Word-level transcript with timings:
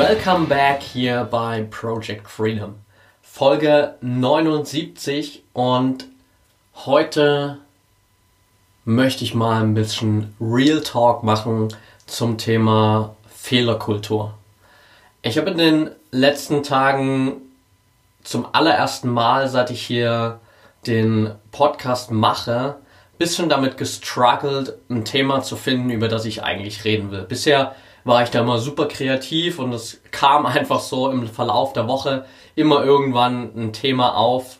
Welcome 0.00 0.46
back 0.46 0.82
hier 0.82 1.28
bei 1.30 1.62
Project 1.70 2.26
Freedom. 2.26 2.76
Folge 3.20 3.96
79 4.00 5.42
und 5.52 6.06
heute 6.86 7.58
möchte 8.86 9.24
ich 9.24 9.34
mal 9.34 9.60
ein 9.60 9.74
bisschen 9.74 10.34
Real 10.40 10.80
Talk 10.80 11.22
machen 11.22 11.68
zum 12.06 12.38
Thema 12.38 13.14
Fehlerkultur. 13.28 14.32
Ich 15.20 15.36
habe 15.36 15.50
in 15.50 15.58
den 15.58 15.90
letzten 16.12 16.62
Tagen 16.62 17.42
zum 18.24 18.46
allerersten 18.52 19.10
Mal, 19.10 19.50
seit 19.50 19.70
ich 19.70 19.82
hier 19.82 20.40
den 20.86 21.32
Podcast 21.52 22.10
mache, 22.10 22.76
bisschen 23.18 23.50
damit 23.50 23.76
gestruggelt, 23.76 24.78
ein 24.88 25.04
Thema 25.04 25.42
zu 25.42 25.56
finden, 25.56 25.90
über 25.90 26.08
das 26.08 26.24
ich 26.24 26.42
eigentlich 26.42 26.84
reden 26.86 27.10
will. 27.10 27.26
Bisher 27.28 27.74
war 28.04 28.22
ich 28.22 28.30
da 28.30 28.40
immer 28.40 28.58
super 28.58 28.86
kreativ 28.86 29.58
und 29.58 29.72
es 29.72 30.00
kam 30.10 30.46
einfach 30.46 30.80
so 30.80 31.10
im 31.10 31.26
Verlauf 31.26 31.72
der 31.72 31.88
Woche 31.88 32.24
immer 32.54 32.84
irgendwann 32.84 33.52
ein 33.56 33.72
Thema 33.72 34.16
auf, 34.16 34.58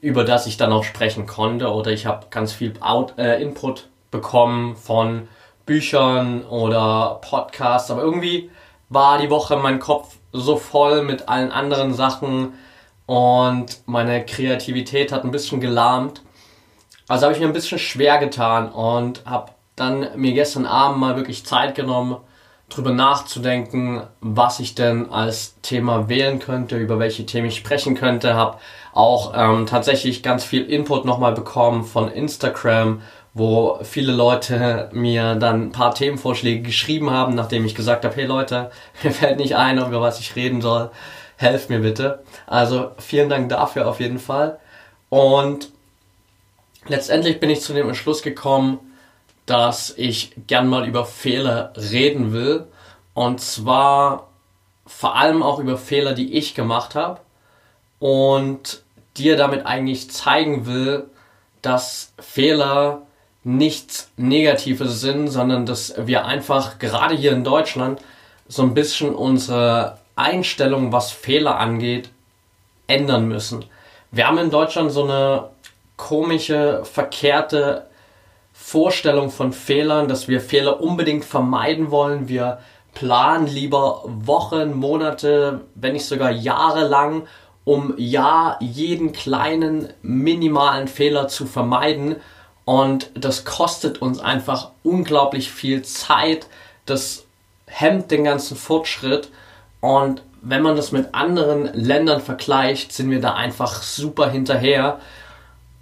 über 0.00 0.24
das 0.24 0.46
ich 0.46 0.56
dann 0.56 0.72
auch 0.72 0.84
sprechen 0.84 1.26
konnte 1.26 1.72
oder 1.72 1.90
ich 1.90 2.06
habe 2.06 2.26
ganz 2.30 2.52
viel 2.52 2.74
Out, 2.80 3.14
äh, 3.18 3.40
Input 3.40 3.88
bekommen 4.10 4.76
von 4.76 5.28
Büchern 5.66 6.44
oder 6.44 7.20
Podcasts, 7.22 7.90
aber 7.90 8.02
irgendwie 8.02 8.50
war 8.88 9.18
die 9.18 9.30
Woche 9.30 9.56
mein 9.56 9.78
Kopf 9.78 10.16
so 10.32 10.56
voll 10.56 11.02
mit 11.02 11.28
allen 11.28 11.50
anderen 11.50 11.94
Sachen 11.94 12.52
und 13.06 13.80
meine 13.86 14.24
Kreativität 14.24 15.12
hat 15.12 15.24
ein 15.24 15.30
bisschen 15.30 15.60
gelahmt. 15.60 16.22
Also 17.08 17.24
habe 17.24 17.34
ich 17.34 17.40
mir 17.40 17.46
ein 17.46 17.52
bisschen 17.52 17.78
schwer 17.78 18.18
getan 18.18 18.70
und 18.70 19.24
habe 19.26 19.52
dann 19.76 20.08
mir 20.16 20.32
gestern 20.32 20.66
Abend 20.66 20.98
mal 20.98 21.16
wirklich 21.16 21.44
Zeit 21.44 21.74
genommen, 21.74 22.16
drüber 22.74 22.92
nachzudenken, 22.92 24.02
was 24.20 24.60
ich 24.60 24.74
denn 24.74 25.10
als 25.10 25.60
Thema 25.62 26.08
wählen 26.08 26.38
könnte, 26.38 26.76
über 26.76 26.98
welche 26.98 27.26
Themen 27.26 27.48
ich 27.48 27.56
sprechen 27.56 27.94
könnte. 27.94 28.34
Habe 28.34 28.58
auch 28.92 29.32
ähm, 29.36 29.66
tatsächlich 29.66 30.22
ganz 30.22 30.44
viel 30.44 30.64
Input 30.64 31.04
nochmal 31.04 31.32
bekommen 31.32 31.84
von 31.84 32.10
Instagram, 32.10 33.02
wo 33.32 33.78
viele 33.82 34.12
Leute 34.12 34.88
mir 34.92 35.34
dann 35.34 35.62
ein 35.62 35.72
paar 35.72 35.94
Themenvorschläge 35.94 36.62
geschrieben 36.62 37.10
haben, 37.10 37.34
nachdem 37.34 37.64
ich 37.64 37.74
gesagt 37.74 38.04
habe, 38.04 38.14
hey 38.14 38.24
Leute, 38.24 38.70
mir 39.02 39.12
fällt 39.12 39.38
nicht 39.38 39.56
ein, 39.56 39.78
über 39.78 40.00
was 40.00 40.20
ich 40.20 40.36
reden 40.36 40.60
soll. 40.60 40.90
Helft 41.36 41.68
mir 41.70 41.80
bitte. 41.80 42.22
Also 42.46 42.92
vielen 42.98 43.28
Dank 43.28 43.48
dafür 43.48 43.88
auf 43.88 44.00
jeden 44.00 44.20
Fall. 44.20 44.58
Und 45.08 45.70
letztendlich 46.86 47.40
bin 47.40 47.50
ich 47.50 47.60
zu 47.60 47.72
dem 47.72 47.88
Entschluss 47.88 48.22
gekommen, 48.22 48.78
dass 49.46 49.94
ich 49.96 50.32
gern 50.46 50.68
mal 50.68 50.86
über 50.86 51.04
Fehler 51.04 51.72
reden 51.76 52.32
will. 52.32 52.66
Und 53.12 53.40
zwar 53.40 54.28
vor 54.86 55.16
allem 55.16 55.42
auch 55.42 55.58
über 55.58 55.78
Fehler, 55.78 56.14
die 56.14 56.34
ich 56.34 56.54
gemacht 56.54 56.94
habe. 56.94 57.20
Und 57.98 58.82
dir 59.16 59.36
damit 59.36 59.66
eigentlich 59.66 60.10
zeigen 60.10 60.66
will, 60.66 61.08
dass 61.62 62.12
Fehler 62.18 63.02
nichts 63.44 64.10
Negatives 64.16 65.00
sind, 65.00 65.28
sondern 65.28 65.66
dass 65.66 65.94
wir 65.98 66.24
einfach 66.24 66.78
gerade 66.78 67.14
hier 67.14 67.32
in 67.32 67.44
Deutschland 67.44 68.00
so 68.48 68.62
ein 68.62 68.74
bisschen 68.74 69.14
unsere 69.14 69.98
Einstellung, 70.16 70.92
was 70.92 71.12
Fehler 71.12 71.58
angeht, 71.58 72.10
ändern 72.86 73.28
müssen. 73.28 73.64
Wir 74.10 74.26
haben 74.26 74.38
in 74.38 74.50
Deutschland 74.50 74.92
so 74.92 75.04
eine 75.04 75.50
komische, 75.96 76.84
verkehrte 76.84 77.86
Vorstellung 78.66 79.30
von 79.30 79.52
Fehlern, 79.52 80.08
dass 80.08 80.26
wir 80.26 80.40
Fehler 80.40 80.80
unbedingt 80.80 81.26
vermeiden 81.26 81.90
wollen. 81.90 82.28
Wir 82.28 82.60
planen 82.94 83.46
lieber 83.46 84.02
Wochen, 84.06 84.72
Monate, 84.72 85.60
wenn 85.74 85.92
nicht 85.92 86.06
sogar 86.06 86.30
Jahre 86.30 86.88
lang, 86.88 87.28
um 87.64 87.92
ja 87.98 88.56
jeden 88.60 89.12
kleinen 89.12 89.92
minimalen 90.00 90.88
Fehler 90.88 91.28
zu 91.28 91.44
vermeiden. 91.44 92.16
Und 92.64 93.10
das 93.14 93.44
kostet 93.44 94.00
uns 94.00 94.18
einfach 94.18 94.70
unglaublich 94.82 95.52
viel 95.52 95.82
Zeit. 95.82 96.46
Das 96.86 97.26
hemmt 97.66 98.10
den 98.10 98.24
ganzen 98.24 98.56
Fortschritt. 98.56 99.28
Und 99.80 100.22
wenn 100.40 100.62
man 100.62 100.74
das 100.74 100.90
mit 100.90 101.14
anderen 101.14 101.66
Ländern 101.74 102.22
vergleicht, 102.22 102.92
sind 102.92 103.10
wir 103.10 103.20
da 103.20 103.34
einfach 103.34 103.82
super 103.82 104.30
hinterher. 104.30 105.00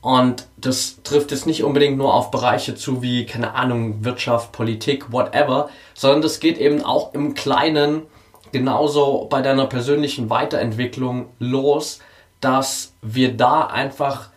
Und 0.03 0.49
das 0.57 0.99
trifft 1.05 1.31
jetzt 1.31 1.47
nicht 1.47 1.63
unbedingt 1.63 1.97
nur 1.97 2.13
auf 2.13 2.33
Bereiche 2.33 2.75
zu 2.75 3.03
wie, 3.03 3.25
keine 3.25 3.55
Ahnung, 3.55 4.05
Wirtschaft, 4.05 4.51
Politik, 4.51 5.13
whatever, 5.13 5.71
sondern 5.95 6.23
das 6.23 6.41
geht 6.41 6.59
eben 6.59 6.85
auch 6.85 7.15
im 7.15 7.35
Kleinen 7.35 8.03
genauso 8.51 9.27
bei 9.31 9.43
deiner 9.43 9.67
persönlichen 9.67 10.29
Weiterentwicklung 10.29 11.29
los, 11.39 12.01
dass 12.41 12.95
wir 13.01 13.37
da 13.37 13.67
einfach 13.67 14.31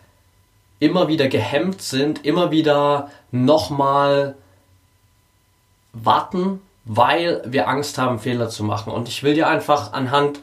immer 0.78 1.08
wieder 1.08 1.26
gehemmt 1.26 1.82
sind, 1.82 2.24
immer 2.24 2.52
wieder 2.52 3.10
nochmal 3.32 4.36
warten, 5.92 6.62
weil 6.84 7.42
wir 7.44 7.68
Angst 7.68 7.98
haben, 7.98 8.20
Fehler 8.20 8.48
zu 8.48 8.62
machen. 8.62 8.92
Und 8.92 9.08
ich 9.08 9.24
will 9.24 9.34
dir 9.34 9.48
einfach 9.48 9.92
anhand 9.92 10.38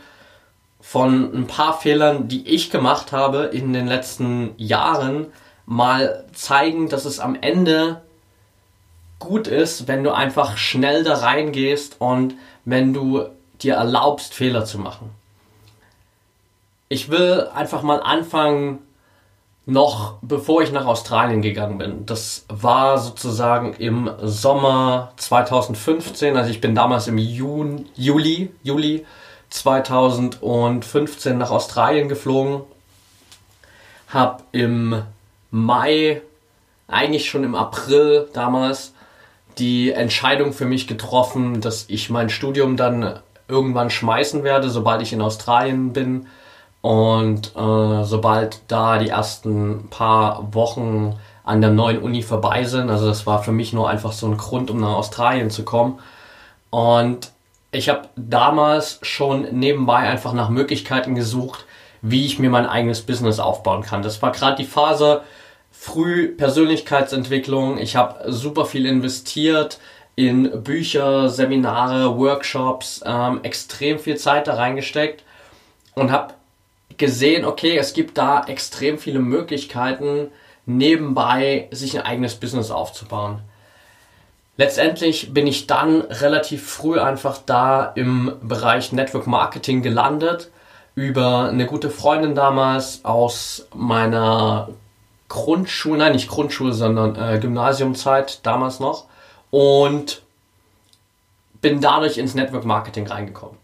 von 0.84 1.34
ein 1.34 1.48
paar 1.48 1.80
Fehlern, 1.80 2.28
die 2.28 2.46
ich 2.46 2.70
gemacht 2.70 3.14
habe 3.14 3.46
in 3.46 3.72
den 3.72 3.88
letzten 3.88 4.54
Jahren, 4.58 5.28
mal 5.66 6.26
zeigen, 6.34 6.90
dass 6.90 7.06
es 7.06 7.22
am 7.22 7.38
Ende 7.40 8.02
gut 9.18 9.48
ist, 9.48 9.88
wenn 9.88 10.04
du 10.04 10.12
einfach 10.12 10.58
schnell 10.58 11.06
da 11.06 11.16
reingehst 11.16 12.02
und 12.02 12.36
wenn 12.66 12.94
du 12.94 13.30
dir 13.62 13.76
erlaubst, 13.76 14.34
Fehler 14.34 14.66
zu 14.66 14.78
machen. 14.78 15.12
Ich 16.90 17.10
will 17.10 17.48
einfach 17.56 17.82
mal 17.82 18.02
anfangen, 18.02 18.80
noch 19.66 20.16
bevor 20.22 20.64
ich 20.64 20.74
nach 20.74 20.86
Australien 20.86 21.42
gegangen 21.42 21.78
bin. 21.78 22.06
Das 22.06 22.46
war 22.50 22.98
sozusagen 22.98 23.74
im 23.76 24.12
Sommer 24.22 25.14
2015, 25.16 26.36
also 26.36 26.50
ich 26.50 26.60
bin 26.60 26.76
damals 26.76 27.08
im 27.08 27.18
Juni, 27.18 27.86
Juli, 27.96 28.52
Juli 28.64 29.06
2015 29.54 31.38
nach 31.38 31.52
Australien 31.52 32.10
geflogen, 32.10 32.62
habe 34.08 34.42
im 34.52 35.04
Mai, 35.52 36.22
eigentlich 36.88 37.30
schon 37.30 37.44
im 37.44 37.54
April 37.54 38.28
damals, 38.34 38.94
die 39.60 39.92
Entscheidung 39.92 40.54
für 40.54 40.66
mich 40.66 40.88
getroffen, 40.88 41.62
dass 41.62 41.86
ich 41.88 42.10
mein 42.10 42.32
Studium 42.32 42.78
dann 42.78 43.20
irgendwann 43.48 43.92
schmeißen 43.92 44.44
werde, 44.44 44.72
sobald 44.72 45.04
ich 45.04 45.14
in 45.14 45.22
Australien 45.22 45.94
bin 45.94 46.26
und 46.82 47.56
äh, 47.56 48.04
sobald 48.04 48.62
da 48.68 48.98
die 48.98 49.10
ersten 49.10 49.88
paar 49.92 50.52
Wochen 50.56 51.16
an 51.44 51.62
der 51.62 51.70
neuen 51.70 52.02
Uni 52.02 52.24
vorbei 52.24 52.64
sind. 52.64 52.90
Also 52.90 53.06
das 53.06 53.28
war 53.28 53.44
für 53.44 53.52
mich 53.52 53.72
nur 53.72 53.88
einfach 53.88 54.14
so 54.14 54.26
ein 54.26 54.38
Grund, 54.38 54.72
um 54.72 54.80
nach 54.80 54.96
Australien 54.96 55.52
zu 55.52 55.64
kommen. 55.64 56.00
Und 56.72 57.33
ich 57.74 57.90
habe 57.90 58.08
damals 58.16 59.00
schon 59.02 59.44
nebenbei 59.58 59.98
einfach 59.98 60.34
nach 60.34 60.50
Möglichkeiten 60.50 61.16
gesucht, 61.16 61.66
wie 62.02 62.26
ich 62.26 62.40
mir 62.40 62.50
mein 62.50 62.66
eigenes 62.66 63.02
Business 63.02 63.40
aufbauen 63.40 63.84
kann. 63.84 64.04
Das 64.04 64.22
war 64.22 64.32
gerade 64.32 64.58
die 64.58 64.68
Phase 64.68 65.22
früh 65.72 66.28
Persönlichkeitsentwicklung. 66.30 67.78
Ich 67.78 67.96
habe 67.96 68.32
super 68.32 68.66
viel 68.66 68.86
investiert 68.86 69.80
in 70.16 70.64
Bücher, 70.64 71.30
Seminare, 71.30 72.18
Workshops, 72.18 73.02
ähm, 73.06 73.40
extrem 73.44 74.00
viel 74.00 74.18
Zeit 74.18 74.48
da 74.48 74.56
reingesteckt 74.56 75.24
und 75.96 76.12
habe 76.12 76.36
gesehen, 76.98 77.46
okay, 77.46 77.78
es 77.78 77.94
gibt 77.94 78.18
da 78.18 78.44
extrem 78.46 79.00
viele 79.00 79.20
Möglichkeiten, 79.20 80.28
nebenbei 80.66 81.68
sich 81.72 81.98
ein 81.98 82.06
eigenes 82.06 82.36
Business 82.36 82.70
aufzubauen. 82.70 83.42
Letztendlich 84.56 85.34
bin 85.34 85.48
ich 85.48 85.66
dann 85.66 86.02
relativ 86.02 86.68
früh 86.68 87.00
einfach 87.00 87.40
da 87.44 87.86
im 87.96 88.34
Bereich 88.42 88.92
Network 88.92 89.26
Marketing 89.26 89.82
gelandet 89.82 90.52
über 90.96 91.50
eine 91.50 91.66
gute 91.66 91.90
Freundin 91.90 92.36
damals 92.36 93.04
aus 93.04 93.68
meiner 93.74 94.70
Grundschule, 95.28 95.98
nein, 95.98 96.12
nicht 96.12 96.30
Grundschule, 96.30 96.74
sondern 96.74 97.16
äh, 97.16 97.40
Gymnasiumzeit 97.40 98.46
damals 98.46 98.80
noch 98.80 99.06
und 99.50 100.22
bin 101.62 101.82
dadurch 101.82 102.20
ins 102.20 102.36
Network 102.36 102.66
Marketing 102.66 103.08
reingekommen. 103.08 103.58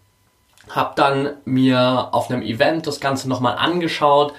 Habe 0.72 0.94
dann 0.96 1.34
mir 1.46 2.10
auf 2.12 2.32
einem 2.32 2.42
Event 2.42 2.88
das 2.88 3.00
Ganze 3.00 3.30
nochmal 3.30 3.58
angeschaut, 3.58 4.34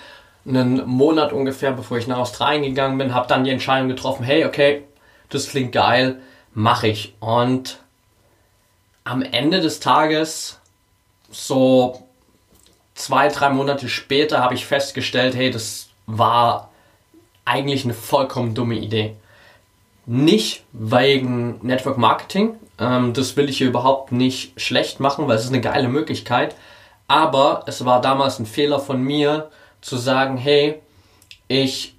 einen 0.44 0.84
Monat 0.86 1.32
ungefähr, 1.32 1.70
bevor 1.70 1.98
ich 1.98 2.08
nach 2.08 2.18
Australien 2.18 2.62
gegangen 2.62 2.98
bin, 2.98 3.14
habe 3.14 3.28
dann 3.28 3.44
die 3.44 3.50
Entscheidung 3.50 3.88
getroffen, 3.88 4.24
hey, 4.24 4.44
okay, 4.44 4.84
das 5.28 5.48
klingt 5.48 5.70
geil, 5.72 6.20
mache 6.54 6.88
ich. 6.88 7.14
Und 7.20 7.78
am 9.04 9.22
Ende 9.22 9.60
des 9.60 9.80
Tages, 9.80 10.58
so 11.30 12.06
zwei, 12.94 13.28
drei 13.28 13.50
Monate 13.50 13.88
später, 13.88 14.40
habe 14.40 14.54
ich 14.54 14.66
festgestellt, 14.66 15.34
hey, 15.34 15.50
das 15.50 15.88
war 16.06 16.70
eigentlich 17.44 17.84
eine 17.84 17.94
vollkommen 17.94 18.54
dumme 18.54 18.76
Idee. 18.76 19.16
Nicht 20.06 20.64
wegen 20.72 21.58
Network 21.62 21.98
Marketing, 21.98 22.54
ähm, 22.78 23.12
das 23.12 23.36
will 23.36 23.48
ich 23.48 23.58
hier 23.58 23.68
überhaupt 23.68 24.12
nicht 24.12 24.60
schlecht 24.60 25.00
machen, 25.00 25.28
weil 25.28 25.36
es 25.36 25.44
ist 25.44 25.52
eine 25.52 25.60
geile 25.60 25.88
Möglichkeit. 25.88 26.56
Aber 27.06 27.64
es 27.66 27.84
war 27.84 28.00
damals 28.00 28.38
ein 28.38 28.46
Fehler 28.46 28.78
von 28.78 29.02
mir, 29.02 29.50
zu 29.80 29.96
sagen, 29.96 30.36
hey, 30.36 30.80
ich 31.48 31.94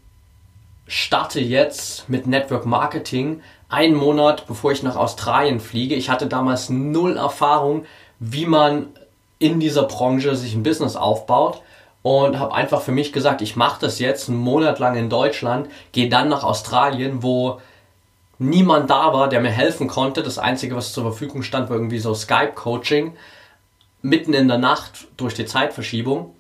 starte 0.88 1.40
jetzt 1.40 2.10
mit 2.10 2.28
Network 2.28 2.66
Marketing 2.66 3.42
einen 3.72 3.96
Monat 3.96 4.48
bevor 4.48 4.72
ich 4.72 4.84
nach 4.84 4.96
Australien 4.96 5.60
fliege. 5.60 5.96
Ich 5.96 6.10
hatte 6.10 6.28
damals 6.28 6.70
null 6.70 7.18
Erfahrung, 7.18 7.86
wie 8.20 8.46
man 8.46 8.88
in 9.40 9.60
dieser 9.60 9.84
Branche 9.84 10.36
sich 10.36 10.54
ein 10.54 10.64
Business 10.64 10.96
aufbaut 10.96 11.62
und 12.04 12.38
habe 12.38 12.54
einfach 12.54 12.82
für 12.82 12.92
mich 12.92 13.14
gesagt, 13.14 13.42
ich 13.42 13.56
mache 13.56 13.82
das 13.82 14.00
jetzt 14.00 14.30
einen 14.30 14.38
Monat 14.38 14.80
lang 14.80 14.96
in 14.96 15.10
Deutschland, 15.10 15.70
gehe 15.92 16.10
dann 16.10 16.30
nach 16.30 16.44
Australien, 16.44 17.24
wo 17.24 17.60
niemand 18.40 18.90
da 18.90 19.14
war, 19.14 19.30
der 19.30 19.40
mir 19.40 19.52
helfen 19.52 19.88
konnte. 19.88 20.22
Das 20.24 20.38
Einzige, 20.38 20.76
was 20.76 20.94
zur 20.94 21.04
Verfügung 21.04 21.44
stand, 21.44 21.70
war 21.70 21.78
irgendwie 21.78 22.00
so 22.00 22.14
Skype-Coaching, 22.14 23.14
mitten 24.02 24.34
in 24.34 24.48
der 24.48 24.58
Nacht 24.58 25.08
durch 25.18 25.34
die 25.34 25.46
Zeitverschiebung. 25.46 26.36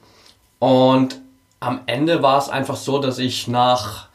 Und 0.59 1.19
am 1.59 1.81
Ende 1.85 2.23
war 2.23 2.39
es 2.39 2.49
einfach 2.49 2.75
so, 2.75 2.99
dass 2.99 3.19
ich 3.19 3.47
nach 3.47 4.07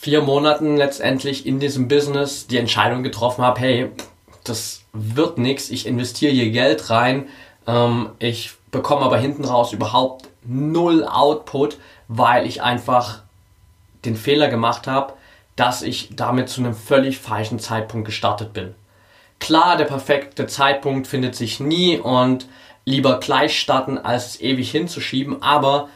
vier 0.00 0.22
Monaten 0.22 0.78
letztendlich 0.78 1.44
in 1.44 1.60
diesem 1.60 1.86
Business 1.86 2.46
die 2.46 2.56
Entscheidung 2.56 3.02
getroffen 3.02 3.44
habe, 3.44 3.60
hey, 3.60 3.90
das 4.44 4.80
wird 4.94 5.36
nichts, 5.36 5.68
ich 5.68 5.84
investiere 5.86 6.32
hier 6.32 6.50
Geld 6.50 6.88
rein, 6.88 7.28
ähm, 7.66 8.08
ich 8.18 8.52
bekomme 8.70 9.02
aber 9.02 9.18
hinten 9.18 9.44
raus 9.44 9.74
überhaupt 9.74 10.28
null 10.42 11.04
Output, 11.04 11.76
weil 12.08 12.46
ich 12.46 12.62
einfach 12.62 13.20
den 14.06 14.16
Fehler 14.16 14.48
gemacht 14.48 14.86
habe, 14.86 15.12
dass 15.54 15.82
ich 15.82 16.08
damit 16.16 16.48
zu 16.48 16.62
einem 16.62 16.74
völlig 16.74 17.18
falschen 17.18 17.58
Zeitpunkt 17.58 18.06
gestartet 18.06 18.54
bin. 18.54 18.74
Klar, 19.38 19.76
der 19.76 19.84
perfekte 19.84 20.46
Zeitpunkt 20.46 21.08
findet 21.08 21.34
sich 21.34 21.60
nie 21.60 21.98
und 21.98 22.46
lieber 22.86 23.20
gleich 23.20 23.60
starten, 23.60 23.98
als 23.98 24.40
ewig 24.40 24.70
hinzuschieben, 24.70 25.42
aber 25.42 25.90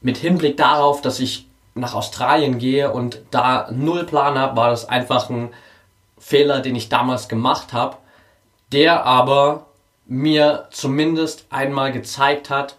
mit 0.00 0.16
Hinblick 0.16 0.56
darauf, 0.56 1.02
dass 1.02 1.20
ich 1.20 1.45
nach 1.76 1.94
Australien 1.94 2.58
gehe 2.58 2.92
und 2.92 3.20
da 3.30 3.68
null 3.70 4.04
Plan 4.04 4.38
habe, 4.38 4.56
war 4.56 4.70
das 4.70 4.88
einfach 4.88 5.30
ein 5.30 5.50
Fehler, 6.18 6.60
den 6.60 6.74
ich 6.74 6.88
damals 6.88 7.28
gemacht 7.28 7.72
habe, 7.72 7.98
der 8.72 9.04
aber 9.04 9.66
mir 10.06 10.68
zumindest 10.70 11.46
einmal 11.50 11.92
gezeigt 11.92 12.50
hat, 12.50 12.76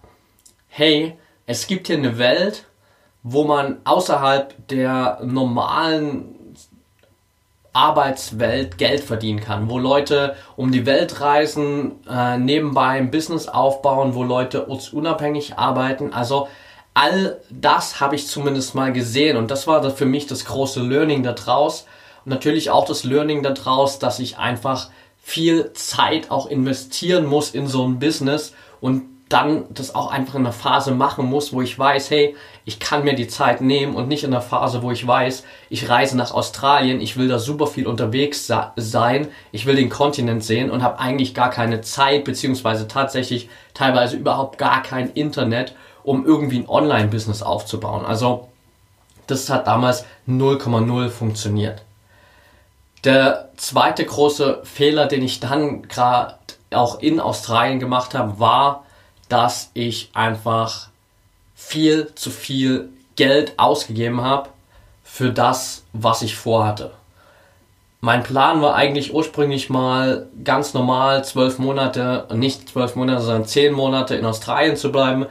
hey, 0.68 1.18
es 1.46 1.68
gibt 1.68 1.88
hier 1.88 1.98
eine 1.98 2.18
Welt, 2.18 2.66
wo 3.24 3.44
man 3.44 3.78
außerhalb 3.84 4.68
der 4.68 5.20
normalen 5.24 6.38
Arbeitswelt 7.74 8.80
Geld 8.80 9.02
verdienen 9.02 9.40
kann, 9.40 9.70
wo 9.70 9.78
Leute 9.78 10.36
um 10.56 10.72
die 10.72 10.88
Welt 10.88 11.22
reisen, 11.22 12.04
äh, 12.10 12.38
nebenbei 12.38 12.98
ein 12.98 13.12
Business 13.12 13.48
aufbauen, 13.48 14.16
wo 14.16 14.24
Leute 14.24 14.68
ortsunabhängig 14.68 15.58
arbeiten. 15.58 16.12
Also 16.12 16.48
all 16.98 17.40
das 17.52 18.00
habe 18.00 18.16
ich 18.16 18.26
zumindest 18.26 18.74
mal 18.74 18.92
gesehen 18.92 19.38
und 19.38 19.52
das 19.52 19.68
war 19.68 19.88
für 19.92 20.08
mich 20.08 20.26
das 20.26 20.46
große 20.46 20.82
Learning 20.82 21.22
daraus. 21.22 21.86
Und 22.26 22.32
natürlich 22.32 22.72
auch 22.72 22.86
das 22.86 23.04
Learning 23.04 23.44
daraus, 23.44 24.00
dass 24.00 24.18
ich 24.18 24.40
einfach 24.40 24.90
viel 25.22 25.74
Zeit 25.74 26.32
auch 26.32 26.48
investieren 26.48 27.28
muss 27.28 27.52
in 27.52 27.68
so 27.68 27.88
ein 27.88 28.00
Business 28.00 28.56
und 28.82 29.04
dann 29.30 29.66
das 29.70 29.94
auch 29.94 30.10
einfach 30.10 30.36
in 30.36 30.42
einer 30.42 30.54
Phase 30.54 30.92
machen 30.92 31.28
muss, 31.30 31.54
wo 31.54 31.62
ich 31.62 31.78
weiß, 31.78 32.10
hey, 32.10 32.36
ich 32.66 32.80
kann 32.80 33.04
mir 33.04 33.14
die 33.14 33.28
Zeit 33.28 33.62
nehmen 33.62 33.96
und 33.96 34.08
nicht 34.08 34.24
in 34.24 34.34
einer 34.34 34.42
Phase, 34.42 34.82
wo 34.82 34.90
ich 34.90 35.06
weiß, 35.06 35.44
ich 35.70 35.90
reise 35.90 36.18
nach 36.18 36.32
Australien, 36.32 37.00
ich 37.00 37.16
will 37.16 37.28
da 37.28 37.38
super 37.38 37.68
viel 37.68 37.86
unterwegs 37.86 38.52
sein, 38.76 39.28
ich 39.52 39.68
will 39.68 39.76
den 39.76 39.90
Kontinent 39.90 40.44
sehen 40.44 40.72
und 40.72 40.82
habe 40.82 41.00
eigentlich 41.00 41.36
gar 41.36 41.52
keine 41.52 41.82
Zeit, 41.82 42.24
beziehungsweise 42.24 42.88
tatsächlich 42.88 43.50
teilweise 43.76 44.16
überhaupt 44.16 44.58
gar 44.58 44.82
kein 44.82 45.12
Internet, 45.12 45.76
um 46.08 46.26
irgendwie 46.26 46.60
ein 46.60 46.70
Online-Business 46.70 47.44
aufzubauen. 47.44 48.06
Also 48.06 48.48
das 49.28 49.50
hat 49.50 49.68
damals 49.68 50.06
0,0 50.26 51.10
funktioniert. 51.10 51.82
Der 53.04 53.50
zweite 53.58 54.06
große 54.06 54.62
Fehler, 54.64 55.08
den 55.08 55.22
ich 55.22 55.42
dann 55.42 55.82
gerade 55.82 56.36
auch 56.72 57.02
in 57.02 57.20
Australien 57.20 57.82
gemacht 57.82 58.16
habe, 58.16 58.40
war, 58.40 58.86
dass 59.28 59.70
ich 59.74 60.10
einfach 60.14 60.88
viel 61.56 62.16
zu 62.16 62.32
viel 62.32 62.90
Geld 63.18 63.60
ausgegeben 63.60 64.22
habe 64.22 64.48
für 65.04 65.32
das, 65.32 65.84
was 65.92 66.22
ich 66.22 66.38
vorhatte. 66.38 66.92
Mein 68.00 68.24
Plan 68.24 68.62
war 68.62 68.76
eigentlich 68.76 69.14
ursprünglich 69.14 69.70
mal 69.70 70.28
ganz 70.46 70.74
normal 70.74 71.26
zwölf 71.26 71.60
Monate, 71.60 72.28
nicht 72.34 72.70
zwölf 72.70 72.96
Monate, 72.96 73.24
sondern 73.24 73.46
zehn 73.46 73.74
Monate 73.74 74.16
in 74.16 74.26
Australien 74.26 74.78
zu 74.78 74.92
bleiben, 74.92 75.26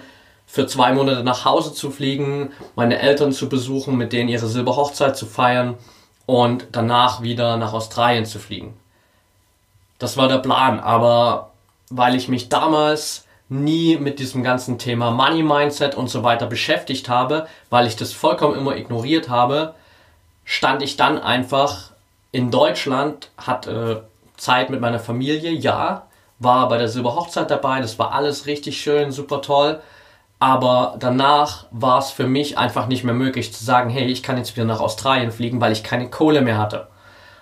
für 0.46 0.66
zwei 0.66 0.92
Monate 0.92 1.24
nach 1.24 1.44
Hause 1.44 1.74
zu 1.74 1.90
fliegen, 1.90 2.52
meine 2.76 2.98
Eltern 2.98 3.32
zu 3.32 3.48
besuchen, 3.48 3.96
mit 3.96 4.12
denen 4.12 4.28
ihre 4.28 4.46
Silberhochzeit 4.46 5.16
zu 5.16 5.26
feiern 5.26 5.76
und 6.24 6.68
danach 6.72 7.22
wieder 7.22 7.56
nach 7.56 7.72
Australien 7.72 8.24
zu 8.24 8.38
fliegen. 8.38 8.74
Das 9.98 10.16
war 10.16 10.28
der 10.28 10.38
Plan, 10.38 10.78
aber 10.80 11.50
weil 11.90 12.14
ich 12.14 12.28
mich 12.28 12.48
damals 12.48 13.24
nie 13.48 13.96
mit 13.96 14.18
diesem 14.18 14.42
ganzen 14.42 14.78
Thema 14.78 15.10
Money 15.10 15.42
Mindset 15.42 15.94
und 15.94 16.08
so 16.08 16.22
weiter 16.22 16.46
beschäftigt 16.46 17.08
habe, 17.08 17.46
weil 17.70 17.86
ich 17.86 17.96
das 17.96 18.12
vollkommen 18.12 18.56
immer 18.56 18.76
ignoriert 18.76 19.28
habe, 19.28 19.74
stand 20.44 20.82
ich 20.82 20.96
dann 20.96 21.18
einfach 21.18 21.90
in 22.32 22.50
Deutschland, 22.50 23.30
hatte 23.36 24.08
Zeit 24.36 24.68
mit 24.70 24.80
meiner 24.80 24.98
Familie, 24.98 25.50
ja, 25.52 26.06
war 26.38 26.68
bei 26.68 26.76
der 26.76 26.88
Silberhochzeit 26.88 27.50
dabei, 27.50 27.80
das 27.80 27.98
war 27.98 28.12
alles 28.12 28.46
richtig 28.46 28.80
schön, 28.80 29.12
super 29.12 29.40
toll, 29.42 29.80
aber 30.38 30.96
danach 30.98 31.66
war 31.70 31.98
es 31.98 32.10
für 32.10 32.26
mich 32.26 32.58
einfach 32.58 32.88
nicht 32.88 33.04
mehr 33.04 33.14
möglich 33.14 33.52
zu 33.52 33.64
sagen, 33.64 33.90
hey, 33.90 34.04
ich 34.04 34.22
kann 34.22 34.36
jetzt 34.36 34.54
wieder 34.56 34.66
nach 34.66 34.80
Australien 34.80 35.32
fliegen, 35.32 35.60
weil 35.60 35.72
ich 35.72 35.82
keine 35.82 36.10
Kohle 36.10 36.42
mehr 36.42 36.58
hatte. 36.58 36.88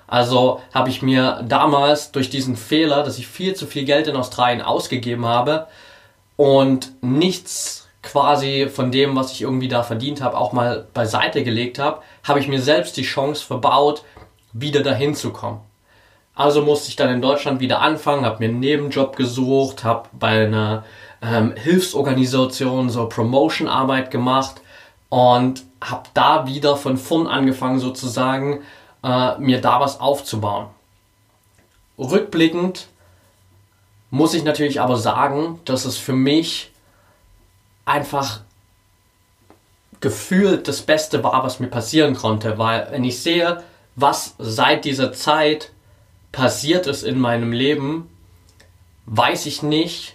Also 0.06 0.60
habe 0.72 0.90
ich 0.90 1.02
mir 1.02 1.42
damals 1.48 2.12
durch 2.12 2.30
diesen 2.30 2.56
Fehler, 2.56 3.02
dass 3.02 3.18
ich 3.18 3.26
viel 3.26 3.54
zu 3.54 3.66
viel 3.66 3.84
Geld 3.84 4.06
in 4.06 4.16
Australien 4.16 4.62
ausgegeben 4.62 5.26
habe 5.26 5.66
und 6.36 6.92
nichts 7.02 7.88
quasi 8.02 8.68
von 8.72 8.92
dem, 8.92 9.16
was 9.16 9.32
ich 9.32 9.42
irgendwie 9.42 9.68
da 9.68 9.82
verdient 9.82 10.20
habe, 10.20 10.36
auch 10.36 10.52
mal 10.52 10.86
beiseite 10.92 11.42
gelegt 11.42 11.78
habe, 11.78 12.02
habe 12.22 12.38
ich 12.38 12.48
mir 12.48 12.60
selbst 12.60 12.96
die 12.96 13.02
Chance 13.02 13.44
verbaut, 13.44 14.04
wieder 14.52 14.82
dahin 14.82 15.14
zu 15.14 15.32
kommen. 15.32 15.60
Also 16.34 16.62
musste 16.62 16.90
ich 16.90 16.96
dann 16.96 17.10
in 17.10 17.22
Deutschland 17.22 17.60
wieder 17.60 17.80
anfangen, 17.80 18.24
habe 18.24 18.40
mir 18.40 18.50
einen 18.50 18.60
Nebenjob 18.60 19.16
gesucht, 19.16 19.84
habe 19.84 20.08
bei 20.12 20.44
einer 20.44 20.84
ähm, 21.22 21.54
Hilfsorganisationen, 21.56 22.90
so 22.90 23.08
Promotion-Arbeit 23.08 24.10
gemacht 24.10 24.60
und 25.08 25.64
habe 25.80 26.08
da 26.14 26.46
wieder 26.46 26.76
von 26.76 26.96
vorn 26.96 27.26
angefangen 27.26 27.78
sozusagen, 27.78 28.62
äh, 29.02 29.38
mir 29.38 29.60
da 29.60 29.80
was 29.80 30.00
aufzubauen. 30.00 30.66
Rückblickend 31.98 32.88
muss 34.10 34.34
ich 34.34 34.44
natürlich 34.44 34.80
aber 34.80 34.96
sagen, 34.96 35.60
dass 35.64 35.84
es 35.84 35.96
für 35.96 36.12
mich 36.12 36.72
einfach 37.84 38.40
gefühlt 40.00 40.68
das 40.68 40.82
Beste 40.82 41.24
war, 41.24 41.44
was 41.44 41.60
mir 41.60 41.68
passieren 41.68 42.14
konnte, 42.14 42.58
weil 42.58 42.88
wenn 42.90 43.04
ich 43.04 43.22
sehe, 43.22 43.62
was 43.96 44.34
seit 44.38 44.84
dieser 44.84 45.12
Zeit 45.12 45.70
passiert 46.32 46.86
ist 46.86 47.04
in 47.04 47.18
meinem 47.18 47.52
Leben, 47.52 48.10
weiß 49.06 49.46
ich 49.46 49.62
nicht, 49.62 50.13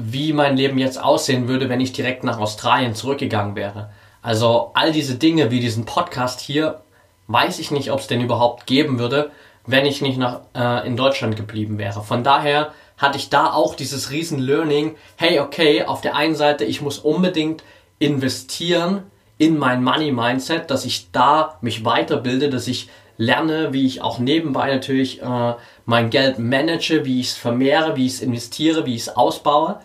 wie 0.00 0.32
mein 0.32 0.56
Leben 0.56 0.78
jetzt 0.78 1.02
aussehen 1.02 1.48
würde, 1.48 1.68
wenn 1.68 1.80
ich 1.80 1.92
direkt 1.92 2.22
nach 2.22 2.38
Australien 2.38 2.94
zurückgegangen 2.94 3.56
wäre. 3.56 3.90
Also 4.22 4.70
all 4.74 4.92
diese 4.92 5.16
Dinge 5.16 5.50
wie 5.50 5.58
diesen 5.58 5.86
Podcast 5.86 6.38
hier, 6.38 6.82
weiß 7.26 7.58
ich 7.58 7.72
nicht, 7.72 7.90
ob 7.90 7.98
es 7.98 8.06
den 8.06 8.20
überhaupt 8.20 8.68
geben 8.68 9.00
würde, 9.00 9.32
wenn 9.66 9.84
ich 9.84 10.00
nicht 10.00 10.16
nach, 10.16 10.42
äh, 10.54 10.86
in 10.86 10.96
Deutschland 10.96 11.34
geblieben 11.34 11.78
wäre. 11.78 12.04
Von 12.04 12.22
daher 12.22 12.72
hatte 12.96 13.18
ich 13.18 13.28
da 13.28 13.52
auch 13.52 13.74
dieses 13.74 14.12
riesen 14.12 14.38
Learning, 14.38 14.94
hey, 15.16 15.40
okay, 15.40 15.82
auf 15.82 16.00
der 16.00 16.14
einen 16.14 16.36
Seite, 16.36 16.64
ich 16.64 16.80
muss 16.80 17.00
unbedingt 17.00 17.64
investieren 17.98 19.02
in 19.36 19.58
mein 19.58 19.82
Money 19.82 20.12
Mindset, 20.12 20.70
dass 20.70 20.84
ich 20.84 21.10
da 21.10 21.58
mich 21.60 21.84
weiterbilde, 21.84 22.50
dass 22.50 22.68
ich 22.68 22.88
lerne, 23.16 23.72
wie 23.72 23.84
ich 23.84 24.00
auch 24.00 24.20
nebenbei 24.20 24.72
natürlich 24.72 25.20
äh, 25.22 25.54
mein 25.86 26.10
Geld 26.10 26.38
manage, 26.38 27.04
wie 27.04 27.18
ich 27.18 27.30
es 27.30 27.36
vermehre, 27.36 27.96
wie 27.96 28.06
ich 28.06 28.12
es 28.12 28.20
investiere, 28.20 28.86
wie 28.86 28.94
ich 28.94 29.02
es 29.02 29.16
ausbaue. 29.16 29.80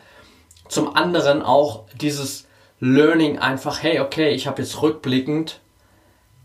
Zum 0.73 0.95
anderen 0.95 1.43
auch 1.43 1.83
dieses 1.93 2.47
Learning 2.79 3.37
einfach, 3.37 3.83
hey, 3.83 3.99
okay, 3.99 4.29
ich 4.29 4.47
habe 4.47 4.63
jetzt 4.63 4.81
rückblickend 4.81 5.59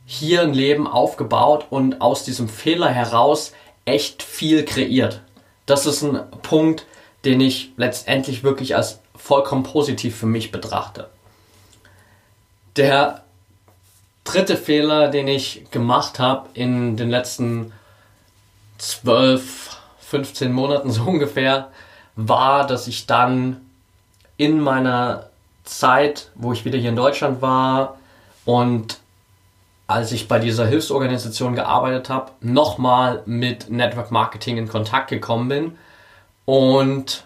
hier 0.05 0.43
ein 0.43 0.53
Leben 0.53 0.87
aufgebaut 0.87 1.65
und 1.71 2.03
aus 2.03 2.25
diesem 2.25 2.47
Fehler 2.47 2.91
heraus 2.91 3.55
echt 3.87 4.23
viel 4.23 4.67
kreiert. 4.67 5.23
Das 5.65 5.87
ist 5.87 6.03
ein 6.03 6.21
Punkt, 6.43 6.85
den 7.25 7.41
ich 7.41 7.73
letztendlich 7.79 8.45
wirklich 8.45 8.77
als 8.77 9.01
vollkommen 9.17 9.63
positiv 9.63 10.19
für 10.19 10.27
mich 10.27 10.53
betrachte. 10.53 11.09
Der 12.77 13.25
dritte 14.25 14.59
Fehler, 14.59 15.09
den 15.09 15.27
ich 15.27 15.71
gemacht 15.71 16.19
habe 16.19 16.51
in 16.53 16.99
den 16.99 17.09
letzten 17.09 17.73
12, 18.77 19.79
15 20.01 20.53
Monaten 20.53 20.91
so 20.91 21.05
ungefähr, 21.05 21.71
war, 22.15 22.67
dass 22.67 22.89
ich 22.89 23.07
dann 23.07 23.63
in 24.39 24.61
meiner 24.61 25.29
Zeit, 25.65 26.31
wo 26.35 26.53
ich 26.53 26.65
wieder 26.65 26.79
hier 26.79 26.89
in 26.89 26.97
Deutschland 26.97 27.43
war 27.43 27.99
und 28.47 28.99
als 29.87 30.13
ich 30.13 30.29
bei 30.29 30.39
dieser 30.39 30.67
Hilfsorganisation 30.67 31.55
gearbeitet 31.55 32.09
habe, 32.09 32.33
nochmal 32.41 33.23
mit 33.27 33.71
Network 33.71 34.11
Marketing 34.11 34.57
in 34.57 34.69
Kontakt 34.69 35.09
gekommen 35.09 35.49
bin 35.49 35.79
und 36.45 37.25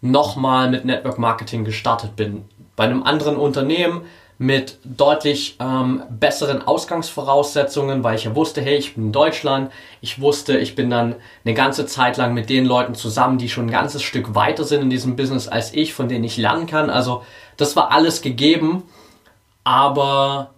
nochmal 0.00 0.70
mit 0.70 0.84
Network 0.84 1.18
Marketing 1.18 1.64
gestartet 1.64 2.16
bin. 2.16 2.44
Bei 2.74 2.84
einem 2.84 3.02
anderen 3.02 3.36
Unternehmen 3.36 4.02
mit 4.40 4.78
deutlich 4.84 5.56
ähm, 5.60 6.02
besseren 6.08 6.66
Ausgangsvoraussetzungen, 6.66 8.02
weil 8.02 8.14
ich 8.14 8.24
ja 8.24 8.34
wusste, 8.34 8.62
hey, 8.62 8.78
ich 8.78 8.94
bin 8.94 9.08
in 9.08 9.12
Deutschland. 9.12 9.70
Ich 10.00 10.18
wusste, 10.18 10.56
ich 10.56 10.74
bin 10.74 10.88
dann 10.88 11.16
eine 11.44 11.52
ganze 11.52 11.84
Zeit 11.84 12.16
lang 12.16 12.32
mit 12.32 12.48
den 12.48 12.64
Leuten 12.64 12.94
zusammen, 12.94 13.36
die 13.36 13.50
schon 13.50 13.66
ein 13.66 13.70
ganzes 13.70 14.02
Stück 14.02 14.34
weiter 14.34 14.64
sind 14.64 14.80
in 14.80 14.88
diesem 14.88 15.14
Business 15.14 15.46
als 15.46 15.74
ich, 15.74 15.92
von 15.92 16.08
denen 16.08 16.24
ich 16.24 16.38
lernen 16.38 16.66
kann. 16.66 16.88
Also 16.88 17.22
das 17.58 17.76
war 17.76 17.92
alles 17.92 18.22
gegeben, 18.22 18.84
aber 19.62 20.54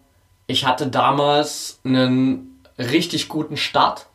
ich 0.47 0.65
hatte 0.65 0.87
damals 0.87 1.81
einen 1.85 2.63
richtig 2.79 3.29
guten 3.29 3.57
Start, 3.57 4.07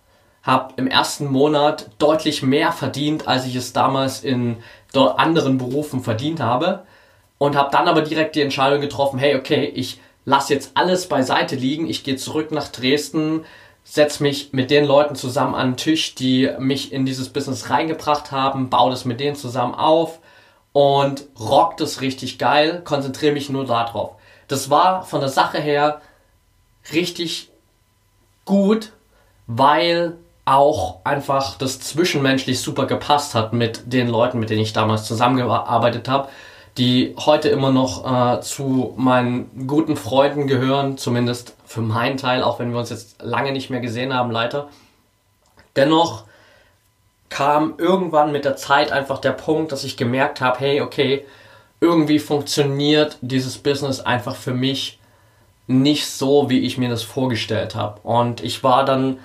habe 0.44 0.76
im 0.78 0.88
ersten 0.88 1.30
Monat 1.30 1.90
deutlich 1.98 2.42
mehr 2.42 2.72
verdient, 2.72 3.28
als 3.28 3.46
ich 3.46 3.58
es 3.58 3.74
damals 3.74 4.24
in 4.24 4.60
anderen 4.96 5.58
Berufen 5.58 6.04
verdient 6.04 6.40
habe 6.40 6.86
und 7.38 7.56
habe 7.56 7.70
dann 7.72 7.88
aber 7.88 8.02
direkt 8.02 8.36
die 8.36 8.42
Entscheidung 8.42 8.82
getroffen, 8.82 9.20
hey, 9.20 9.36
okay, 9.36 9.66
ich 9.66 10.00
lasse 10.26 10.54
jetzt 10.54 10.72
alles 10.74 11.08
beiseite 11.08 11.56
liegen, 11.56 11.90
ich 11.90 12.04
gehe 12.04 12.18
zurück 12.18 12.52
nach 12.52 12.68
Dresden, 12.68 13.46
setze 13.84 14.22
mich 14.24 14.52
mit 14.52 14.70
den 14.70 14.86
Leuten 14.86 15.16
zusammen 15.16 15.56
an 15.56 15.72
den 15.72 15.78
Tisch, 15.78 16.16
die 16.16 16.52
mich 16.60 16.92
in 16.92 17.06
dieses 17.06 17.30
Business 17.30 17.70
reingebracht 17.70 18.32
haben, 18.32 18.70
baue 18.70 18.92
das 18.92 19.06
mit 19.06 19.20
denen 19.20 19.36
zusammen 19.36 19.76
auf 19.76 20.20
und 20.74 21.24
rock 21.40 21.78
das 21.78 22.02
richtig 22.02 22.38
geil, 22.38 22.82
konzentriere 22.84 23.34
mich 23.34 23.50
nur 23.50 23.66
darauf. 23.66 24.16
Das 24.48 24.70
war 24.70 25.04
von 25.04 25.22
der 25.22 25.30
Sache 25.30 25.60
her 25.60 26.02
richtig 26.92 27.50
gut, 28.46 28.92
weil 29.48 30.18
auch 30.44 31.00
einfach 31.04 31.58
das 31.58 31.80
zwischenmenschlich 31.80 32.62
super 32.62 32.86
gepasst 32.86 33.36
hat 33.36 33.54
mit 33.54 33.92
den 33.92 34.08
Leuten, 34.08 34.40
mit 34.40 34.50
denen 34.50 34.62
ich 34.62 34.74
damals 34.74 35.06
zusammengearbeitet 35.06 36.08
habe, 36.08 36.30
die 36.78 37.16
heute 37.18 37.50
immer 37.50 37.72
noch 37.72 38.06
äh, 38.38 38.42
zu 38.42 38.94
meinen 38.98 39.68
guten 39.68 39.96
Freunden 39.96 40.48
gehören, 40.48 40.98
zumindest 40.98 41.56
für 41.66 41.82
meinen 41.82 42.18
Teil, 42.18 42.44
auch 42.44 42.60
wenn 42.60 42.72
wir 42.72 42.80
uns 42.80 42.92
jetzt 42.92 43.22
lange 43.22 43.52
nicht 43.52 43.70
mehr 43.70 43.80
gesehen 43.80 44.14
haben, 44.14 44.32
leider. 44.32 44.70
Dennoch 45.76 46.26
kam 47.30 47.76
irgendwann 47.78 48.32
mit 48.32 48.46
der 48.46 48.56
Zeit 48.56 48.92
einfach 48.92 49.20
der 49.20 49.32
Punkt, 49.32 49.72
dass 49.72 49.84
ich 49.84 49.98
gemerkt 49.98 50.40
habe, 50.40 50.60
hey, 50.60 50.82
okay, 50.82 51.26
irgendwie 51.82 52.20
funktioniert 52.20 53.18
dieses 53.22 53.58
Business 53.58 54.00
einfach 54.00 54.36
für 54.36 54.54
mich 54.54 55.00
nicht 55.68 56.08
so, 56.08 56.50
wie 56.50 56.60
ich 56.60 56.78
mir 56.78 56.90
das 56.90 57.04
vorgestellt 57.04 57.76
habe. 57.76 58.00
Und 58.04 58.44
ich 58.44 58.64
war 58.64 58.86
dann 58.86 59.20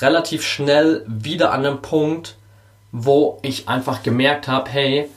relativ 0.00 0.44
schnell 0.44 1.04
wieder 1.06 1.52
an 1.52 1.64
einem 1.64 1.82
Punkt, 1.82 2.36
wo 2.92 3.38
ich 3.42 3.68
einfach 3.68 4.02
gemerkt 4.02 4.48
habe, 4.48 4.70
hey, 4.70 5.08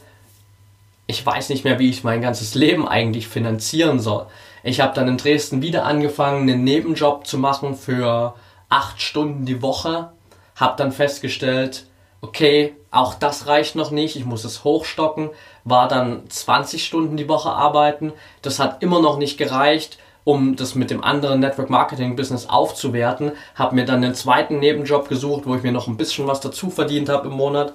ich 1.10 1.26
weiß 1.26 1.50
nicht 1.50 1.64
mehr, 1.64 1.80
wie 1.80 1.90
ich 1.90 2.04
mein 2.04 2.22
ganzes 2.22 2.54
Leben 2.54 2.88
eigentlich 2.88 3.28
finanzieren 3.28 4.00
soll. 4.00 4.28
Ich 4.62 4.80
habe 4.80 4.94
dann 4.94 5.08
in 5.08 5.18
Dresden 5.18 5.64
wieder 5.64 5.84
angefangen, 5.84 6.48
einen 6.48 6.64
Nebenjob 6.64 7.26
zu 7.26 7.40
machen 7.40 7.74
für 7.74 8.36
acht 8.70 9.02
Stunden 9.02 9.44
die 9.44 9.64
Woche. 9.64 10.12
Habe 10.56 10.76
dann 10.78 10.92
festgestellt, 10.92 11.88
okay, 12.22 12.76
auch 12.92 13.16
das 13.16 13.48
reicht 13.48 13.76
noch 13.76 13.90
nicht, 13.90 14.18
ich 14.18 14.26
muss 14.26 14.44
es 14.44 14.64
hochstocken. 14.64 15.32
War 15.64 15.88
dann 15.88 16.30
20 16.30 16.86
Stunden 16.86 17.18
die 17.18 17.28
Woche 17.28 17.50
arbeiten. 17.50 18.14
Das 18.44 18.60
hat 18.60 18.84
immer 18.84 19.02
noch 19.02 19.18
nicht 19.18 19.40
gereicht 19.40 19.98
um 20.26 20.58
das 20.58 20.76
mit 20.76 20.92
dem 20.92 21.04
anderen 21.04 21.40
Network 21.40 21.72
Marketing 21.72 22.16
Business 22.16 22.46
aufzuwerten, 22.46 23.32
habe 23.56 23.74
mir 23.74 23.86
dann 23.86 24.04
einen 24.04 24.14
zweiten 24.14 24.60
Nebenjob 24.60 25.10
gesucht, 25.10 25.48
wo 25.48 25.56
ich 25.56 25.64
mir 25.64 25.72
noch 25.72 25.88
ein 25.88 25.98
bisschen 25.98 26.28
was 26.28 26.40
dazu 26.40 26.70
verdient 26.70 27.10
habe 27.10 27.30
im 27.30 27.34
Monat 27.34 27.74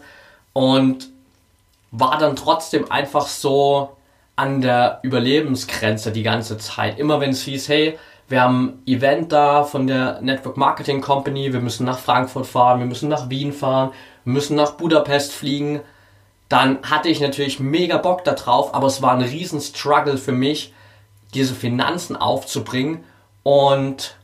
und 0.53 1.09
war 1.97 2.19
dann 2.19 2.35
trotzdem 2.35 2.91
einfach 2.91 3.29
so 3.29 3.97
an 4.37 4.61
der 4.61 4.99
Überlebensgrenze 5.03 6.11
die 6.11 6.25
ganze 6.25 6.59
Zeit. 6.59 6.99
Immer 6.99 7.21
wenn 7.21 7.31
es 7.31 7.43
hieß, 7.43 7.69
hey, 7.69 7.99
wir 8.29 8.43
haben 8.43 8.83
ein 8.87 8.87
Event 8.87 9.31
da 9.31 9.63
von 9.63 9.87
der 9.87 10.21
Network 10.21 10.57
Marketing 10.57 11.01
Company, 11.01 11.53
wir 11.53 11.61
müssen 11.61 11.87
nach 11.87 11.99
Frankfurt 11.99 12.47
fahren, 12.47 12.81
wir 12.81 12.87
müssen 12.87 13.09
nach 13.09 13.31
Wien 13.31 13.53
fahren, 13.53 13.93
wir 14.25 14.33
müssen 14.33 14.57
nach 14.57 14.73
Budapest 14.73 15.33
fliegen, 15.33 15.83
dann 16.49 16.79
hatte 16.83 17.09
ich 17.09 17.21
natürlich 17.21 17.61
mega 17.61 17.99
Bock 17.99 18.25
darauf, 18.25 18.75
aber 18.75 18.89
es 18.89 19.01
war 19.01 19.13
ein 19.13 19.23
riesen 19.23 19.61
Struggle 19.61 20.19
für 20.19 20.33
mich, 20.33 20.73
diese 21.33 21.55
Finanzen 21.55 22.17
aufzubringen 22.17 23.05
und 23.45 24.17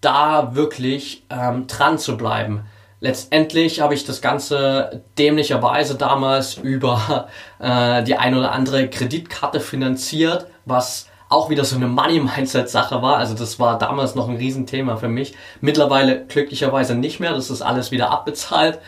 da 0.00 0.54
wirklich 0.54 1.24
ähm, 1.30 1.66
dran 1.66 1.98
zu 1.98 2.16
bleiben. 2.16 2.64
Letztendlich 3.00 3.80
habe 3.80 3.94
ich 3.94 4.04
das 4.04 4.20
Ganze 4.20 5.02
dämlicherweise 5.18 5.94
damals 5.94 6.56
über 6.56 7.28
äh, 7.60 8.02
die 8.02 8.16
ein 8.16 8.34
oder 8.34 8.52
andere 8.52 8.88
Kreditkarte 8.88 9.60
finanziert, 9.60 10.46
was 10.64 11.08
auch 11.28 11.50
wieder 11.50 11.64
so 11.64 11.76
eine 11.76 11.86
Money-Mindset-Sache 11.86 13.02
war. 13.02 13.18
Also 13.18 13.34
das 13.34 13.60
war 13.60 13.78
damals 13.78 14.14
noch 14.14 14.28
ein 14.28 14.36
Riesenthema 14.36 14.96
für 14.96 15.08
mich. 15.08 15.34
Mittlerweile 15.60 16.24
glücklicherweise 16.26 16.94
nicht 16.94 17.20
mehr. 17.20 17.34
Das 17.34 17.50
ist 17.50 17.62
alles 17.62 17.90
wieder 17.90 18.10
abbezahlt. 18.10 18.78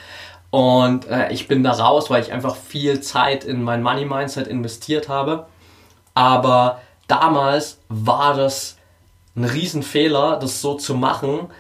Und 0.51 1.07
äh, 1.07 1.31
ich 1.33 1.47
bin 1.49 1.63
da 1.63 1.73
raus, 1.73 2.11
weil 2.11 2.23
ich 2.23 2.33
einfach 2.33 2.57
viel 2.57 3.01
Zeit 3.01 3.45
in 3.45 3.63
mein 3.63 3.83
Money-Mindset 3.83 4.49
investiert 4.49 5.09
habe. 5.09 5.47
Aber 6.15 6.81
damals 7.07 7.79
war 7.89 8.35
das 8.35 8.77
ein 9.37 9.45
Riesenfehler, 9.45 10.39
das 10.41 10.61
so 10.61 10.75
zu 10.75 10.95
machen. 10.95 11.51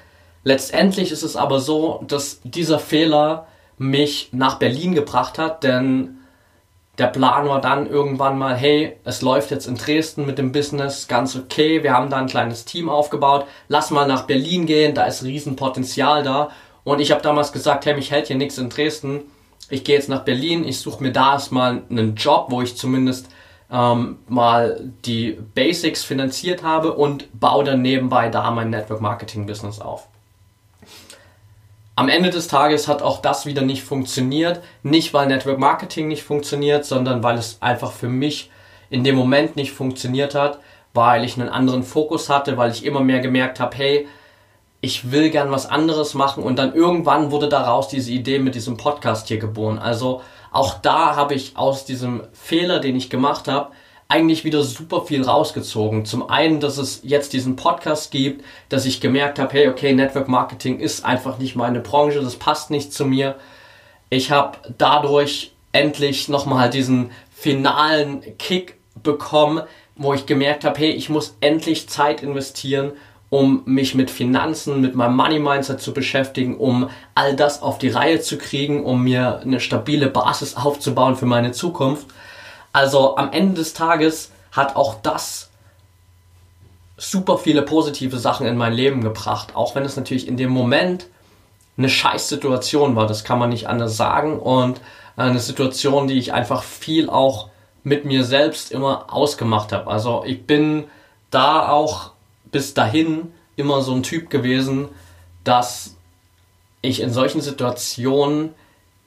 Letztendlich 0.43 1.13
ist 1.13 1.23
es 1.23 1.37
aber 1.37 1.61
so, 1.61 2.03
dass 2.07 2.41
dieser 2.45 2.79
Fehler 2.79 3.47
mich 3.77 4.29
nach 4.33 4.59
Berlin 4.59 4.95
gebracht 4.95 5.39
hat, 5.39 5.65
denn 5.65 6.19
der 6.99 7.07
Plan 7.07 7.49
war 7.49 7.61
dann 7.61 7.87
irgendwann 7.87 8.39
mal, 8.39 8.55
hey, 8.55 8.97
es 9.05 9.23
läuft 9.23 9.51
jetzt 9.51 9.67
in 9.67 9.77
Dresden 9.77 10.27
mit 10.27 10.39
dem 10.39 10.53
Business 10.53 11.09
ganz 11.09 11.35
okay, 11.35 11.83
wir 11.83 11.95
haben 11.95 12.11
da 12.11 12.19
ein 12.19 12.27
kleines 12.27 12.67
Team 12.67 12.91
aufgebaut, 12.91 13.47
lass 13.69 13.91
mal 13.91 14.07
nach 14.07 14.27
Berlin 14.27 14.67
gehen, 14.67 14.95
da 14.95 15.05
ist 15.05 15.25
Riesenpotenzial 15.25 16.23
da. 16.23 16.51
Und 16.85 17.01
ich 17.01 17.11
habe 17.11 17.23
damals 17.23 17.53
gesagt, 17.53 17.87
hey, 17.87 17.95
mich 17.95 18.11
hält 18.11 18.27
hier 18.27 18.37
nichts 18.37 18.59
in 18.59 18.69
Dresden, 18.69 19.23
ich 19.71 19.85
gehe 19.85 19.95
jetzt 19.95 20.09
nach 20.09 20.25
Berlin, 20.25 20.67
ich 20.67 20.81
suche 20.81 21.03
mir 21.03 21.13
da 21.13 21.35
erstmal 21.35 21.83
einen 21.89 22.17
Job, 22.17 22.47
wo 22.49 22.61
ich 22.61 22.77
zumindest 22.77 23.29
ähm, 23.71 24.19
mal 24.29 24.93
die 25.05 25.39
Basics 25.55 26.03
finanziert 26.03 26.63
habe 26.63 26.93
und 26.93 27.29
baue 27.39 27.65
dann 27.65 27.81
nebenbei 27.81 28.29
da 28.29 28.51
mein 28.51 28.71
Network 28.71 29.01
Marketing 29.01 29.47
Business 29.47 29.81
auf. 29.81 30.09
Am 32.01 32.09
Ende 32.09 32.31
des 32.31 32.49
Tages 32.49 32.89
hat 32.89 33.03
auch 33.03 33.21
das 33.21 33.45
wieder 33.45 33.61
nicht 33.61 33.83
funktioniert. 33.83 34.63
Nicht 34.83 35.13
weil 35.13 35.27
Network 35.27 35.59
Marketing 35.59 36.09
nicht 36.09 36.23
funktioniert, 36.23 36.87
sondern 36.87 37.23
weil 37.23 37.37
es 37.37 37.59
einfach 37.61 37.93
für 37.93 38.09
mich 38.09 38.51
in 38.89 39.05
dem 39.05 39.17
Moment 39.17 39.55
nicht 39.55 39.73
funktioniert 39.73 40.35
hat, 40.35 40.61
weil 40.95 41.27
ich 41.27 41.39
einen 41.39 41.51
anderen 41.51 41.83
Fokus 41.83 42.31
hatte, 42.31 42.57
weil 42.57 42.71
ich 42.71 42.87
immer 42.87 43.01
mehr 43.01 43.21
gemerkt 43.21 43.61
habe, 43.61 43.77
hey, 43.77 44.09
ich 44.81 45.13
will 45.13 45.29
gern 45.29 45.51
was 45.51 45.69
anderes 45.69 46.15
machen 46.15 46.43
und 46.43 46.59
dann 46.59 46.75
irgendwann 46.75 47.31
wurde 47.33 47.51
daraus 47.51 47.89
diese 47.89 48.13
Idee 48.13 48.39
mit 48.39 48.55
diesem 48.55 48.79
Podcast 48.79 49.29
hier 49.29 49.39
geboren. 49.39 49.79
Also 49.79 50.23
auch 50.53 50.79
da 50.81 51.17
habe 51.17 51.35
ich 51.35 51.59
aus 51.59 51.85
diesem 51.85 52.23
Fehler, 52.33 52.81
den 52.81 52.97
ich 52.97 53.11
gemacht 53.11 53.47
habe, 53.47 53.73
eigentlich 54.11 54.45
wieder 54.45 54.63
super 54.65 55.03
viel 55.03 55.23
rausgezogen. 55.23 56.05
Zum 56.05 56.29
einen, 56.29 56.59
dass 56.59 56.79
es 56.79 57.01
jetzt 57.05 57.33
diesen 57.33 57.57
Podcast 57.57 58.11
gibt, 58.11 58.45
dass 58.69 58.85
ich 58.85 59.01
gemerkt 59.01 59.39
habe, 59.39 59.53
hey, 59.53 59.69
okay, 59.69 59.93
Network 59.95 60.29
Marketing 60.29 60.81
ist 60.81 61.05
einfach 61.05 61.39
nicht 61.39 61.55
meine 61.55 61.81
Branche, 61.81 62.21
das 62.21 62.37
passt 62.37 62.71
nicht 62.71 62.93
zu 62.93 63.07
mir. 63.07 63.37
Ich 64.11 64.33
habe 64.33 64.59
dadurch 64.77 65.53
endlich 65.73 66.29
nochmal 66.29 66.71
diesen 66.71 67.13
finalen 67.31 68.37
Kick 68.39 68.79
bekommen, 69.01 69.63
wo 69.95 70.13
ich 70.13 70.27
gemerkt 70.27 70.65
habe, 70.65 70.79
hey, 70.81 70.91
ich 70.91 71.09
muss 71.09 71.37
endlich 71.41 71.89
Zeit 71.89 72.23
investieren, 72.23 72.93
um 73.29 73.63
mich 73.65 73.95
mit 73.95 74.11
Finanzen, 74.11 74.81
mit 74.81 74.97
meinem 74.97 75.15
Money 75.15 75.39
Mindset 75.39 75.81
zu 75.81 75.95
beschäftigen, 75.95 76.57
um 76.57 76.91
all 77.15 77.37
das 77.37 77.63
auf 77.63 77.79
die 77.79 77.91
Reihe 77.91 78.21
zu 78.21 78.39
kriegen, 78.39 78.85
um 78.85 79.05
mir 79.05 79.39
eine 79.39 79.61
stabile 79.61 80.09
Basis 80.09 80.57
aufzubauen 80.57 81.15
für 81.15 81.27
meine 81.27 81.53
Zukunft. 81.53 82.09
Also 82.73 83.17
am 83.17 83.33
Ende 83.33 83.55
des 83.55 83.75
Tages 83.75 84.31
hat 84.53 84.77
auch 84.77 84.97
das 85.03 85.51
super 86.97 87.39
viele 87.39 87.63
positive 87.63 88.19
Sachen 88.19 88.47
in 88.47 88.57
mein 88.57 88.73
Leben 88.73 89.01
gebracht, 89.01 89.57
auch 89.57 89.75
wenn 89.75 89.85
es 89.85 89.97
natürlich 89.97 90.29
in 90.29 90.37
dem 90.37 90.51
Moment 90.51 91.07
eine 91.79 91.89
scheiß 91.89 92.29
Situation 92.29 92.95
war, 92.95 93.07
das 93.07 93.25
kann 93.25 93.39
man 93.39 93.49
nicht 93.49 93.69
anders 93.69 93.97
sagen 93.97 94.39
und 94.39 94.81
eine 95.17 95.41
Situation, 95.41 96.09
die 96.09 96.19
ich 96.19 96.33
einfach 96.33 96.63
viel 96.63 97.09
auch 97.09 97.49
mit 97.83 98.05
mir 98.05 98.25
selbst 98.25 98.71
immer 98.71 99.13
ausgemacht 99.13 99.73
habe. 99.73 99.91
Also 99.91 100.23
ich 100.27 100.47
bin 100.47 100.85
da 101.31 101.69
auch 101.69 102.13
bis 102.53 102.75
dahin 102.75 103.33
immer 103.57 103.81
so 103.83 103.95
ein 103.95 104.03
Typ 104.03 104.29
gewesen, 104.29 104.89
dass 105.45 105.97
ich 106.83 107.01
in 107.01 107.13
solchen 107.13 107.41
Situationen 107.41 108.55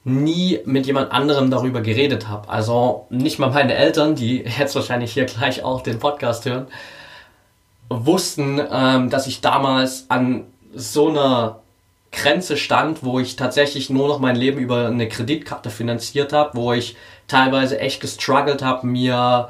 nie 0.04 0.60
mit 0.66 0.86
jemand 0.86 1.12
anderem 1.12 1.50
darüber 1.50 1.80
geredet 1.80 2.28
habe. 2.28 2.48
Also 2.48 3.06
nicht 3.08 3.38
mal 3.38 3.50
meine 3.50 3.74
Eltern, 3.74 4.14
die 4.14 4.44
jetzt 4.58 4.74
wahrscheinlich 4.74 5.12
hier 5.12 5.24
gleich 5.24 5.64
auch 5.64 5.82
den 5.82 5.98
Podcast 5.98 6.44
hören, 6.44 6.66
wussten, 7.88 8.60
ähm, 8.70 9.10
dass 9.10 9.26
ich 9.26 9.40
damals 9.40 10.06
an 10.08 10.44
so 10.74 11.08
einer 11.08 11.60
Grenze 12.12 12.56
stand, 12.56 13.02
wo 13.02 13.18
ich 13.18 13.36
tatsächlich 13.36 13.90
nur 13.90 14.08
noch 14.08 14.20
mein 14.20 14.36
Leben 14.36 14.58
über 14.58 14.86
eine 14.86 15.08
Kreditkarte 15.08 15.70
finanziert 15.70 16.32
habe, 16.32 16.50
wo 16.54 16.72
ich 16.72 16.96
teilweise 17.26 17.80
echt 17.80 18.00
gestruggelt 18.00 18.62
habe, 18.62 18.86
mir 18.86 19.48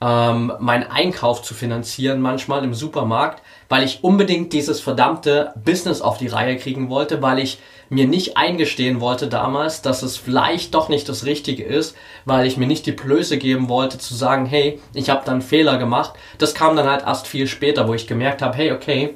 ähm, 0.00 0.52
meinen 0.58 0.90
Einkauf 0.90 1.42
zu 1.42 1.54
finanzieren, 1.54 2.20
manchmal 2.20 2.64
im 2.64 2.74
Supermarkt, 2.74 3.42
weil 3.68 3.84
ich 3.84 4.02
unbedingt 4.02 4.52
dieses 4.52 4.80
verdammte 4.80 5.52
Business 5.64 6.00
auf 6.00 6.18
die 6.18 6.28
Reihe 6.28 6.56
kriegen 6.56 6.88
wollte, 6.88 7.22
weil 7.22 7.38
ich 7.38 7.58
mir 7.88 8.06
nicht 8.06 8.36
eingestehen 8.36 9.00
wollte 9.00 9.28
damals, 9.28 9.82
dass 9.82 10.02
es 10.02 10.16
vielleicht 10.16 10.74
doch 10.74 10.88
nicht 10.88 11.08
das 11.08 11.24
Richtige 11.24 11.64
ist, 11.64 11.96
weil 12.24 12.46
ich 12.46 12.56
mir 12.56 12.66
nicht 12.66 12.86
die 12.86 12.92
Blöße 12.92 13.38
geben 13.38 13.68
wollte 13.68 13.98
zu 13.98 14.14
sagen, 14.14 14.46
hey, 14.46 14.80
ich 14.92 15.10
habe 15.10 15.22
dann 15.24 15.42
Fehler 15.42 15.78
gemacht. 15.78 16.14
Das 16.38 16.54
kam 16.54 16.76
dann 16.76 16.88
halt 16.88 17.02
erst 17.02 17.26
viel 17.28 17.46
später, 17.46 17.86
wo 17.86 17.94
ich 17.94 18.06
gemerkt 18.06 18.42
habe, 18.42 18.56
hey, 18.56 18.72
okay, 18.72 19.14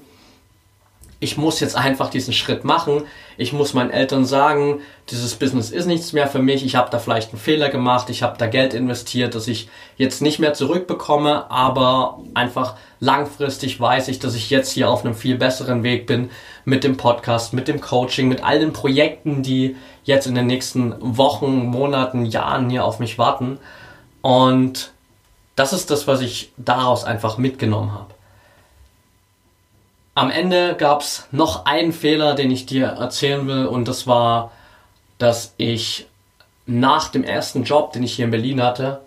ich 1.23 1.37
muss 1.37 1.61
jetzt 1.61 1.77
einfach 1.77 2.09
diesen 2.09 2.33
Schritt 2.33 2.65
machen. 2.65 3.03
Ich 3.37 3.53
muss 3.53 3.75
meinen 3.75 3.91
Eltern 3.91 4.25
sagen, 4.25 4.81
dieses 5.11 5.35
Business 5.35 5.71
ist 5.71 5.85
nichts 5.85 6.15
mehr 6.15 6.27
für 6.27 6.39
mich. 6.39 6.65
Ich 6.65 6.77
habe 6.77 6.91
da 6.91 6.99
vielleicht 6.99 7.31
einen 7.31 7.41
Fehler 7.41 7.69
gemacht. 7.69 8.09
Ich 8.09 8.23
habe 8.23 8.39
da 8.39 8.47
Geld 8.47 8.73
investiert, 8.73 9.35
das 9.35 9.47
ich 9.47 9.69
jetzt 9.99 10.23
nicht 10.23 10.39
mehr 10.39 10.55
zurückbekomme. 10.55 11.51
Aber 11.51 12.21
einfach 12.33 12.77
langfristig 13.01 13.79
weiß 13.79 14.09
ich, 14.09 14.19
dass 14.19 14.35
ich 14.35 14.49
jetzt 14.49 14.73
hier 14.73 14.89
auf 14.89 15.05
einem 15.05 15.15
viel 15.15 15.37
besseren 15.37 15.83
Weg 15.83 16.07
bin 16.07 16.31
mit 16.65 16.85
dem 16.85 16.97
Podcast, 16.97 17.53
mit 17.53 17.69
dem 17.69 17.83
Coaching, 17.83 18.29
mit 18.29 18.43
all 18.43 18.59
den 18.59 18.73
Projekten, 18.73 19.43
die 19.43 19.77
jetzt 20.05 20.27
in 20.27 20.35
den 20.35 20.47
nächsten 20.47 20.95
Wochen, 21.01 21.67
Monaten, 21.67 22.25
Jahren 22.25 22.71
hier 22.71 22.87
auf 22.87 22.99
mich 22.99 23.19
warten. 23.19 23.59
Und 24.23 24.93
das 25.55 25.75
ist 25.75 25.91
das, 25.91 26.07
was 26.07 26.23
ich 26.23 26.51
daraus 26.57 27.05
einfach 27.05 27.37
mitgenommen 27.37 27.93
habe. 27.93 28.15
Am 30.15 30.31
Ende 30.31 30.75
gab 30.77 31.03
es 31.03 31.27
noch 31.31 31.67
einen 31.67 31.93
Fehler, 31.93 32.35
den 32.35 32.51
ich 32.51 32.67
dir 32.67 32.87
erzählen 32.87 33.47
will, 33.47 33.67
und 33.67 33.87
das 33.87 34.07
war, 34.07 34.51
dass 35.19 35.55
ich 35.57 36.07
nach 36.67 37.09
dem 37.09 37.25
ersten 37.25 37.65
Job, 37.65 37.93
den 37.93 38.03
ich 38.03 38.15
hier 38.15 38.25
in 38.25 38.31
Berlin 38.31 38.63
hatte, 38.63 39.01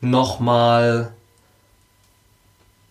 nochmal 0.00 1.12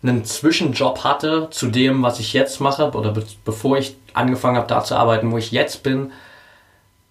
einen 0.03 0.25
Zwischenjob 0.25 1.03
hatte 1.03 1.49
zu 1.49 1.67
dem, 1.67 2.03
was 2.03 2.19
ich 2.19 2.33
jetzt 2.33 2.59
mache, 2.59 2.91
oder 2.91 3.11
be 3.11 3.25
bevor 3.45 3.77
ich 3.77 3.95
angefangen 4.13 4.57
habe, 4.57 4.67
da 4.67 4.83
zu 4.83 4.95
arbeiten, 4.95 5.31
wo 5.31 5.37
ich 5.37 5.51
jetzt 5.51 5.81
bin, 5.81 6.11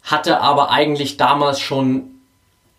hatte 0.03 0.41
aber 0.41 0.71
eigentlich 0.71 1.17
damals 1.17 1.59
schon 1.59 2.11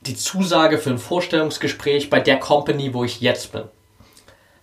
die 0.01 0.15
Zusage 0.15 0.77
für 0.77 0.91
ein 0.91 0.99
Vorstellungsgespräch 0.99 2.09
bei 2.09 2.19
der 2.19 2.39
Company, 2.39 2.93
wo 2.93 3.03
ich 3.03 3.21
jetzt 3.21 3.51
bin 3.51 3.63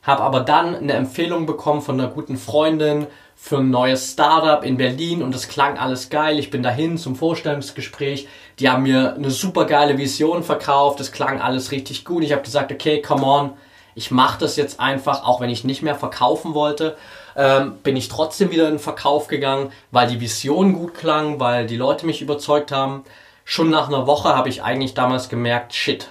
habe 0.02 0.22
aber 0.22 0.40
dann 0.40 0.74
eine 0.74 0.94
Empfehlung 0.94 1.46
bekommen 1.46 1.80
von 1.80 2.00
einer 2.00 2.10
guten 2.10 2.36
Freundin 2.36 3.06
für 3.36 3.58
ein 3.58 3.70
neues 3.70 4.12
Startup 4.12 4.64
in 4.64 4.76
Berlin 4.76 5.22
und 5.22 5.34
das 5.34 5.48
klang 5.48 5.78
alles 5.78 6.10
geil. 6.10 6.38
Ich 6.38 6.50
bin 6.50 6.62
dahin 6.62 6.98
zum 6.98 7.16
Vorstellungsgespräch. 7.16 8.28
Die 8.58 8.68
haben 8.68 8.84
mir 8.84 9.14
eine 9.14 9.30
super 9.30 9.64
geile 9.64 9.98
Vision 9.98 10.42
verkauft. 10.44 11.00
Das 11.00 11.10
klang 11.12 11.40
alles 11.40 11.72
richtig 11.72 12.04
gut. 12.04 12.22
Ich 12.22 12.32
habe 12.32 12.42
gesagt, 12.42 12.70
okay, 12.70 13.02
come 13.02 13.24
on, 13.24 13.52
ich 13.94 14.10
mache 14.10 14.38
das 14.38 14.56
jetzt 14.56 14.80
einfach, 14.80 15.24
auch 15.26 15.40
wenn 15.40 15.50
ich 15.50 15.64
nicht 15.64 15.82
mehr 15.82 15.94
verkaufen 15.94 16.54
wollte. 16.54 16.96
Ähm, 17.36 17.78
bin 17.82 17.96
ich 17.96 18.08
trotzdem 18.08 18.50
wieder 18.50 18.64
in 18.64 18.74
den 18.74 18.78
Verkauf 18.78 19.26
gegangen, 19.26 19.72
weil 19.90 20.06
die 20.06 20.20
Vision 20.20 20.72
gut 20.72 20.94
klang, 20.94 21.40
weil 21.40 21.66
die 21.66 21.76
Leute 21.76 22.06
mich 22.06 22.22
überzeugt 22.22 22.72
haben. 22.72 23.04
Schon 23.44 23.70
nach 23.70 23.88
einer 23.88 24.06
Woche 24.06 24.36
habe 24.36 24.48
ich 24.48 24.62
eigentlich 24.62 24.94
damals 24.94 25.28
gemerkt, 25.28 25.74
shit, 25.74 26.08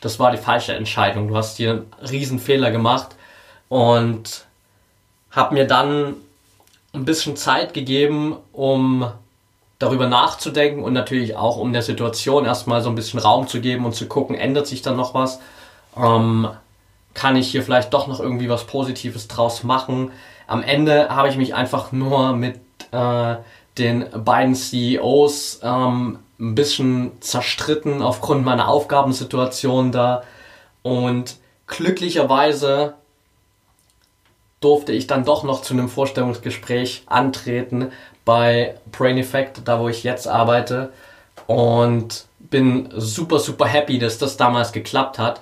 das 0.00 0.18
war 0.18 0.30
die 0.30 0.38
falsche 0.38 0.74
Entscheidung. 0.74 1.28
Du 1.28 1.36
hast 1.36 1.58
dir 1.58 1.70
einen 1.70 1.92
riesen 2.08 2.38
Fehler 2.38 2.70
gemacht 2.70 3.16
und 3.68 4.44
habe 5.30 5.54
mir 5.54 5.66
dann 5.66 6.14
ein 6.92 7.04
bisschen 7.04 7.36
Zeit 7.36 7.74
gegeben, 7.74 8.36
um 8.52 9.10
darüber 9.78 10.06
nachzudenken 10.06 10.82
und 10.82 10.92
natürlich 10.92 11.36
auch 11.36 11.58
um 11.58 11.72
der 11.72 11.82
Situation 11.82 12.46
erstmal 12.46 12.80
so 12.80 12.88
ein 12.88 12.94
bisschen 12.94 13.20
Raum 13.20 13.46
zu 13.46 13.60
geben 13.60 13.84
und 13.84 13.94
zu 13.94 14.06
gucken, 14.06 14.34
ändert 14.34 14.66
sich 14.66 14.82
dann 14.82 14.96
noch 14.96 15.12
was? 15.12 15.40
Ähm, 15.96 16.48
kann 17.12 17.36
ich 17.36 17.50
hier 17.50 17.62
vielleicht 17.62 17.92
doch 17.92 18.06
noch 18.06 18.20
irgendwie 18.20 18.48
was 18.48 18.66
Positives 18.66 19.28
draus 19.28 19.64
machen? 19.64 20.12
Am 20.46 20.62
Ende 20.62 21.08
habe 21.10 21.28
ich 21.28 21.36
mich 21.36 21.54
einfach 21.54 21.92
nur 21.92 22.32
mit 22.32 22.60
äh, 22.92 23.36
den 23.78 24.06
beiden 24.24 24.54
CEOs 24.54 25.60
ähm, 25.62 26.18
ein 26.38 26.54
bisschen 26.54 27.12
zerstritten 27.20 28.02
aufgrund 28.02 28.44
meiner 28.44 28.68
Aufgabensituation 28.68 29.92
da. 29.92 30.22
Und 30.82 31.36
glücklicherweise 31.66 32.94
durfte 34.60 34.92
ich 34.92 35.06
dann 35.06 35.24
doch 35.24 35.44
noch 35.44 35.62
zu 35.62 35.74
einem 35.74 35.88
Vorstellungsgespräch 35.88 37.04
antreten 37.06 37.92
bei 38.24 38.78
Brain 38.90 39.18
Effect, 39.18 39.62
da 39.64 39.80
wo 39.80 39.88
ich 39.88 40.02
jetzt 40.02 40.28
arbeite. 40.28 40.92
Und 41.46 42.26
bin 42.38 42.88
super, 42.94 43.38
super 43.38 43.66
happy, 43.66 43.98
dass 43.98 44.18
das 44.18 44.36
damals 44.36 44.72
geklappt 44.72 45.18
hat, 45.18 45.40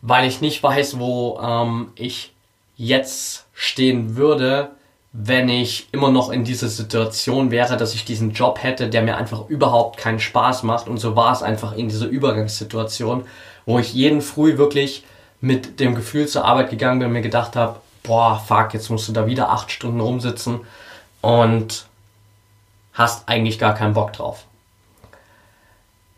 weil 0.00 0.28
ich 0.28 0.40
nicht 0.40 0.62
weiß, 0.62 0.98
wo 0.98 1.38
ähm, 1.42 1.92
ich 1.94 2.32
jetzt 2.76 3.46
stehen 3.52 4.16
würde, 4.16 4.75
wenn 5.18 5.48
ich 5.48 5.88
immer 5.92 6.10
noch 6.10 6.30
in 6.30 6.44
dieser 6.44 6.68
Situation 6.68 7.50
wäre, 7.50 7.78
dass 7.78 7.94
ich 7.94 8.04
diesen 8.04 8.32
Job 8.32 8.62
hätte, 8.62 8.90
der 8.90 9.00
mir 9.00 9.16
einfach 9.16 9.48
überhaupt 9.48 9.96
keinen 9.96 10.20
Spaß 10.20 10.62
macht. 10.62 10.88
Und 10.88 10.98
so 10.98 11.16
war 11.16 11.32
es 11.32 11.42
einfach 11.42 11.72
in 11.72 11.88
dieser 11.88 12.06
Übergangssituation, 12.06 13.24
wo 13.64 13.78
ich 13.78 13.94
jeden 13.94 14.20
Früh 14.20 14.58
wirklich 14.58 15.04
mit 15.40 15.80
dem 15.80 15.94
Gefühl 15.94 16.28
zur 16.28 16.44
Arbeit 16.44 16.68
gegangen 16.68 16.98
bin 16.98 17.08
und 17.08 17.14
mir 17.14 17.22
gedacht 17.22 17.56
habe, 17.56 17.80
boah, 18.02 18.42
fuck, 18.46 18.74
jetzt 18.74 18.90
musst 18.90 19.08
du 19.08 19.12
da 19.12 19.26
wieder 19.26 19.48
acht 19.48 19.70
Stunden 19.70 20.00
rumsitzen 20.00 20.60
und 21.22 21.86
hast 22.92 23.26
eigentlich 23.26 23.58
gar 23.58 23.74
keinen 23.74 23.94
Bock 23.94 24.12
drauf. 24.12 24.44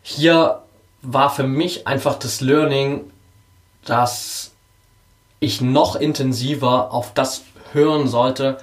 Hier 0.03 0.61
war 1.01 1.29
für 1.29 1.43
mich 1.43 1.87
einfach 1.87 2.15
das 2.15 2.41
Learning, 2.41 3.09
dass 3.85 4.51
ich 5.39 5.61
noch 5.61 5.95
intensiver 5.95 6.91
auf 6.91 7.13
das 7.13 7.43
hören 7.71 8.09
sollte, 8.09 8.57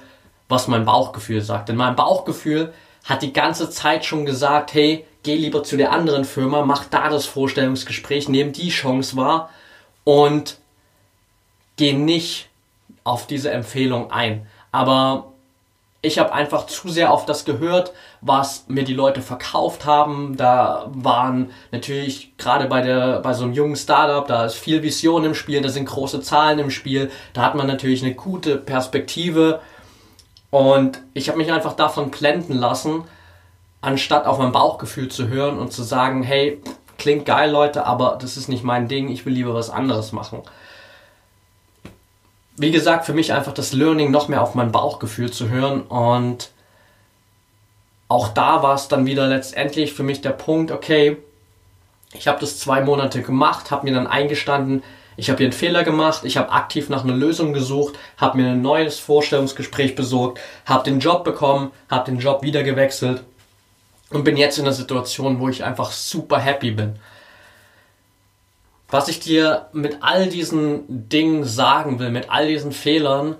was 0.47 0.67
mein 0.67 0.85
Bauchgefühl 0.85 1.41
sagt. 1.41 1.69
Denn 1.69 1.75
mein 1.75 1.95
Bauchgefühl 1.95 2.73
hat 3.03 3.21
die 3.21 3.33
ganze 3.33 3.69
Zeit 3.69 4.05
schon 4.05 4.25
gesagt, 4.25 4.73
hey, 4.73 5.05
geh 5.23 5.35
lieber 5.35 5.63
zu 5.63 5.77
der 5.77 5.91
anderen 5.91 6.25
Firma, 6.25 6.63
mach 6.65 6.85
da 6.85 7.09
das 7.09 7.25
Vorstellungsgespräch, 7.25 8.29
nimm 8.29 8.53
die 8.53 8.69
Chance 8.69 9.15
wahr 9.15 9.49
und 10.03 10.57
geh 11.75 11.93
nicht 11.93 12.49
auf 13.03 13.27
diese 13.27 13.51
Empfehlung 13.51 14.11
ein. 14.11 14.47
Aber 14.71 15.31
ich 16.01 16.19
habe 16.19 16.33
einfach 16.33 16.67
zu 16.67 16.89
sehr 16.89 17.11
auf 17.11 17.25
das 17.25 17.43
gehört, 17.43 17.91
was 18.21 18.65
mir 18.67 18.83
die 18.83 18.93
Leute 18.93 19.21
verkauft 19.21 19.85
haben. 19.85 20.37
Da 20.37 20.89
waren 20.93 21.51
natürlich 21.71 22.37
gerade 22.37 22.67
bei 22.67 22.81
der 22.81 23.19
bei 23.19 23.33
so 23.33 23.43
einem 23.43 23.53
jungen 23.53 23.75
Startup, 23.75 24.27
da 24.27 24.45
ist 24.45 24.55
viel 24.55 24.83
Vision 24.83 25.25
im 25.25 25.33
Spiel, 25.33 25.61
da 25.61 25.69
sind 25.69 25.85
große 25.85 26.21
Zahlen 26.21 26.59
im 26.59 26.69
Spiel, 26.69 27.11
da 27.33 27.41
hat 27.41 27.55
man 27.55 27.67
natürlich 27.67 28.03
eine 28.03 28.13
gute 28.13 28.57
Perspektive 28.57 29.59
und 30.49 31.01
ich 31.13 31.29
habe 31.29 31.37
mich 31.37 31.51
einfach 31.51 31.73
davon 31.73 32.11
blenden 32.11 32.53
lassen, 32.53 33.03
anstatt 33.81 34.25
auf 34.25 34.39
mein 34.39 34.51
Bauchgefühl 34.51 35.09
zu 35.09 35.27
hören 35.27 35.59
und 35.59 35.71
zu 35.71 35.83
sagen, 35.83 36.23
hey, 36.23 36.61
klingt 36.97 37.25
geil, 37.25 37.51
Leute, 37.51 37.85
aber 37.85 38.17
das 38.19 38.37
ist 38.37 38.47
nicht 38.47 38.63
mein 38.63 38.87
Ding, 38.87 39.09
ich 39.09 39.25
will 39.25 39.33
lieber 39.33 39.53
was 39.53 39.69
anderes 39.69 40.11
machen. 40.11 40.41
Wie 42.55 42.71
gesagt, 42.71 43.05
für 43.05 43.13
mich 43.13 43.33
einfach 43.33 43.53
das 43.53 43.71
Learning 43.73 44.09
noch 44.09 44.29
mehr 44.29 44.41
auf 44.41 44.55
mein 44.55 44.71
Bauchgefühl 44.71 45.31
zu 45.31 45.49
hören 45.49 45.81
und 45.81 46.49
auch 48.07 48.29
da 48.29 48.63
war 48.63 48.73
es 48.75 48.87
dann 48.87 49.05
wieder 49.05 49.27
letztendlich 49.27 49.93
für 49.93 50.03
mich 50.03 50.21
der 50.21 50.31
Punkt, 50.31 50.71
okay, 50.71 51.17
ich 52.13 52.27
habe 52.27 52.39
das 52.39 52.57
zwei 52.57 52.81
Monate 52.81 53.21
gemacht, 53.21 53.69
habe 53.69 53.85
mir 53.85 53.93
dann 53.93 54.07
eingestanden, 54.07 54.81
ich 55.17 55.29
habe 55.29 55.39
hier 55.39 55.47
einen 55.47 55.53
Fehler 55.53 55.83
gemacht, 55.83 56.21
ich 56.23 56.37
habe 56.37 56.51
aktiv 56.51 56.89
nach 56.89 57.03
einer 57.03 57.15
Lösung 57.15 57.51
gesucht, 57.51 57.95
habe 58.17 58.37
mir 58.37 58.51
ein 58.51 58.61
neues 58.61 58.99
Vorstellungsgespräch 58.99 59.95
besorgt, 59.95 60.39
habe 60.65 60.83
den 60.83 60.99
Job 60.99 61.23
bekommen, 61.23 61.71
habe 61.89 62.09
den 62.09 62.19
Job 62.19 62.43
wieder 62.43 62.63
gewechselt 62.63 63.23
und 64.11 64.23
bin 64.23 64.37
jetzt 64.37 64.59
in 64.59 64.65
einer 64.65 64.73
Situation, 64.73 65.39
wo 65.39 65.49
ich 65.49 65.63
einfach 65.63 65.91
super 65.91 66.39
happy 66.39 66.71
bin. 66.71 66.99
Was 68.89 69.09
ich 69.09 69.19
dir 69.19 69.67
mit 69.73 69.97
all 70.01 70.27
diesen 70.27 71.09
Dingen 71.09 71.43
sagen 71.43 71.99
will, 71.99 72.11
mit 72.11 72.29
all 72.29 72.47
diesen 72.47 72.71
Fehlern, 72.71 73.35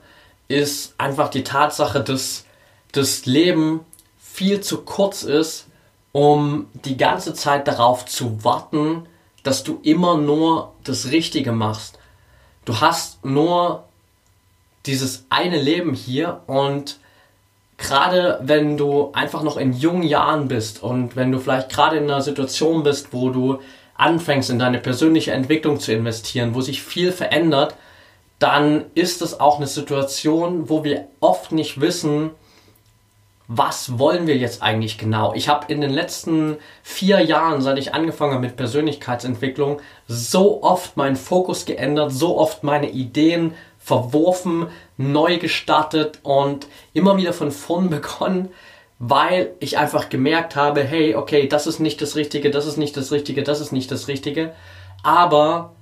ist 0.48 0.96
einfach 0.98 1.30
die 1.30 1.44
Tatsache, 1.44 2.02
dass 2.02 2.46
das 2.92 3.26
Leben 3.26 3.82
viel 4.20 4.62
zu 4.62 4.82
kurz 4.82 5.24
ist, 5.24 5.68
um 6.12 6.68
die 6.74 6.98
ganze 6.98 7.34
Zeit 7.34 7.68
darauf 7.68 8.06
zu 8.06 8.44
warten, 8.44 9.08
dass 9.48 9.64
du 9.64 9.80
immer 9.82 10.18
nur 10.18 10.74
das 10.84 11.10
Richtige 11.10 11.54
machst. 11.54 11.98
Du 12.66 12.82
hast 12.82 13.24
nur 13.24 13.86
dieses 14.86 15.26
eine 15.30 15.58
Leben 15.62 15.94
hier 15.94 16.42
und 16.48 17.00
gerade 17.78 18.42
wenn 18.44 18.76
du 18.76 19.12
einfach 19.14 19.44
noch 19.44 19.56
in 19.56 19.72
jungen 19.72 20.04
Jahren 20.04 20.50
bist 20.50 20.84
und 20.84 21.16
wenn 21.16 21.32
du 21.32 21.40
vielleicht 21.40 21.70
gerade 21.70 21.96
in 21.96 22.04
einer 22.04 22.22
Situation 22.22 22.84
bist, 22.84 23.14
wo 23.14 23.30
du 23.30 23.62
anfängst 23.96 24.50
in 24.50 24.60
deine 24.60 24.80
persönliche 24.80 25.32
Entwicklung 25.32 25.80
zu 25.80 25.94
investieren, 25.94 26.54
wo 26.54 26.60
sich 26.60 26.84
viel 26.84 27.14
verändert, 27.14 27.76
dann 28.40 28.84
ist 28.96 29.22
es 29.22 29.40
auch 29.40 29.60
eine 29.60 29.68
Situation, 29.68 30.68
wo 30.68 30.84
wir 30.84 31.08
oft 31.22 31.54
nicht 31.54 31.80
wissen, 31.80 32.32
was 33.48 33.98
wollen 33.98 34.28
wir 34.28 34.36
jetzt 34.36 34.62
eigentlich 34.62 34.98
genau? 34.98 35.34
Ich 35.34 35.48
habe 35.48 35.72
in 35.72 35.80
den 35.80 35.92
letzten 35.92 36.58
vier 36.84 37.22
Jahren, 37.22 37.62
seit 37.62 37.78
ich 37.78 37.94
angefangen 37.94 38.34
habe 38.34 38.46
mit 38.46 38.58
Persönlichkeitsentwicklung, 38.58 39.80
so 40.08 40.64
oft 40.64 40.98
meinen 40.98 41.16
Fokus 41.16 41.66
geändert, 41.66 42.12
so 42.12 42.38
oft 42.38 42.64
meine 42.64 42.90
Ideen 42.90 43.54
verworfen, 43.80 44.68
neu 44.98 45.38
gestartet 45.38 46.20
und 46.24 46.68
immer 46.94 47.16
wieder 47.16 47.32
von 47.32 47.52
vorn 47.52 47.90
begonnen, 47.92 48.50
weil 49.00 49.54
ich 49.60 49.78
einfach 49.78 50.10
gemerkt 50.10 50.58
habe, 50.58 50.84
hey, 50.84 51.16
okay, 51.16 51.48
das 51.48 51.68
ist 51.68 51.80
nicht 51.80 52.02
das 52.02 52.18
Richtige, 52.18 52.52
das 52.52 52.66
ist 52.66 52.78
nicht 52.78 52.98
das 52.98 53.14
Richtige, 53.14 53.44
das 53.44 53.62
ist 53.62 53.72
nicht 53.72 53.92
das 53.92 54.10
Richtige. 54.10 54.54
Aber 55.04 55.74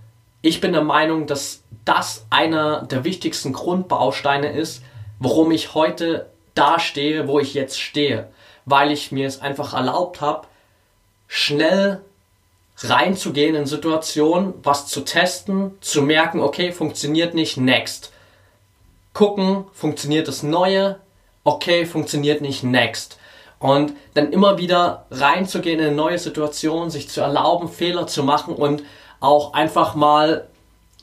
ich 0.44 0.62
bin 0.62 0.74
der 0.74 0.84
Meinung, 0.84 1.26
dass 1.26 1.64
das 1.84 2.28
einer 2.30 2.84
der 2.84 3.04
wichtigsten 3.04 3.54
Grundbausteine 3.54 4.52
ist, 4.52 4.84
warum 5.18 5.50
ich 5.52 5.74
heute 5.74 6.28
da 6.56 6.80
stehe, 6.80 7.28
wo 7.28 7.40
ich 7.40 7.54
jetzt 7.54 7.80
stehe, 7.80 8.30
weil 8.66 8.92
ich 8.92 9.12
mir 9.12 9.28
es 9.28 9.42
einfach 9.42 9.74
erlaubt 9.74 10.22
habe, 10.22 10.48
schnell 11.28 12.02
reinzugehen 12.80 13.56
in 13.56 13.66
Situationen, 13.66 14.54
was 14.64 14.88
zu 14.88 15.02
testen, 15.02 15.78
zu 15.82 16.02
merken, 16.02 16.42
okay, 16.42 16.72
funktioniert 16.72 17.34
nicht, 17.34 17.58
next. 17.58 18.12
Gucken, 19.14 19.66
funktioniert 19.72 20.28
das 20.28 20.44
Neue, 20.44 21.00
okay, 21.44 21.86
funktioniert 21.86 22.42
nicht, 22.42 22.64
next. 22.64 23.18
Und 23.60 23.94
dann 24.14 24.34
immer 24.34 24.58
wieder 24.58 25.06
reinzugehen 25.12 25.80
in 25.80 25.86
eine 25.88 25.96
neue 25.96 26.20
Situation, 26.20 26.90
sich 26.90 27.10
zu 27.10 27.22
erlauben, 27.22 27.70
Fehler 27.70 28.08
zu 28.08 28.24
machen 28.24 28.56
und 28.56 28.84
auch 29.22 29.54
einfach 29.54 29.96
mal 29.96 30.48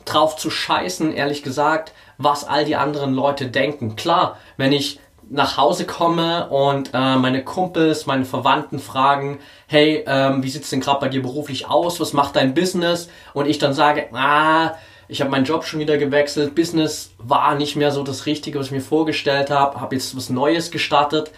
drauf 0.04 0.36
zu 0.36 0.50
scheißen, 0.50 1.12
ehrlich 1.14 1.42
gesagt, 1.42 1.92
was 2.18 2.44
all 2.44 2.64
die 2.64 2.76
anderen 2.76 3.14
Leute 3.14 3.46
denken. 3.46 3.96
Klar, 3.96 4.38
wenn 4.56 4.72
ich 4.72 5.00
nach 5.32 5.56
Hause 5.56 5.86
komme 5.86 6.48
und 6.50 6.90
äh, 6.92 7.16
meine 7.16 7.42
Kumpels, 7.42 8.04
meine 8.04 8.26
Verwandten 8.26 8.78
fragen, 8.78 9.38
hey, 9.66 10.04
ähm, 10.06 10.42
wie 10.42 10.50
sieht's 10.50 10.68
denn 10.68 10.80
gerade 10.80 11.00
bei 11.00 11.08
dir 11.08 11.22
beruflich 11.22 11.68
aus? 11.68 12.00
Was 12.00 12.12
macht 12.12 12.36
dein 12.36 12.52
Business? 12.52 13.08
Und 13.32 13.48
ich 13.48 13.58
dann 13.58 13.72
sage, 13.72 14.08
ah, 14.12 14.74
ich 15.08 15.22
habe 15.22 15.30
meinen 15.30 15.46
Job 15.46 15.64
schon 15.64 15.80
wieder 15.80 15.96
gewechselt, 15.96 16.54
Business 16.54 17.12
war 17.16 17.54
nicht 17.54 17.76
mehr 17.76 17.92
so 17.92 18.02
das 18.02 18.26
Richtige, 18.26 18.58
was 18.58 18.66
ich 18.66 18.72
mir 18.72 18.82
vorgestellt 18.82 19.50
habe, 19.50 19.80
habe 19.80 19.94
jetzt 19.94 20.14
was 20.14 20.28
Neues 20.28 20.70
gestartet. 20.70 21.30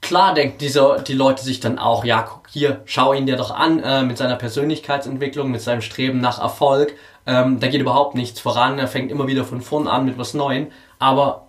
Klar 0.00 0.32
denken 0.32 0.56
diese, 0.58 1.02
die 1.06 1.14
Leute 1.14 1.44
sich 1.44 1.60
dann 1.60 1.78
auch, 1.78 2.06
ja, 2.06 2.22
guck 2.22 2.48
hier, 2.48 2.80
schau 2.86 3.12
ihn 3.12 3.26
dir 3.26 3.36
doch 3.36 3.50
an 3.50 3.82
äh, 3.82 4.02
mit 4.02 4.16
seiner 4.16 4.36
Persönlichkeitsentwicklung, 4.36 5.50
mit 5.50 5.60
seinem 5.60 5.82
Streben 5.82 6.20
nach 6.22 6.40
Erfolg. 6.40 6.94
Ähm, 7.26 7.60
da 7.60 7.68
geht 7.68 7.82
überhaupt 7.82 8.14
nichts 8.14 8.40
voran, 8.40 8.78
er 8.78 8.88
fängt 8.88 9.10
immer 9.10 9.26
wieder 9.26 9.44
von 9.44 9.60
vorn 9.60 9.88
an 9.88 10.06
mit 10.06 10.16
was 10.16 10.32
Neuem. 10.32 10.68
Aber 10.98 11.43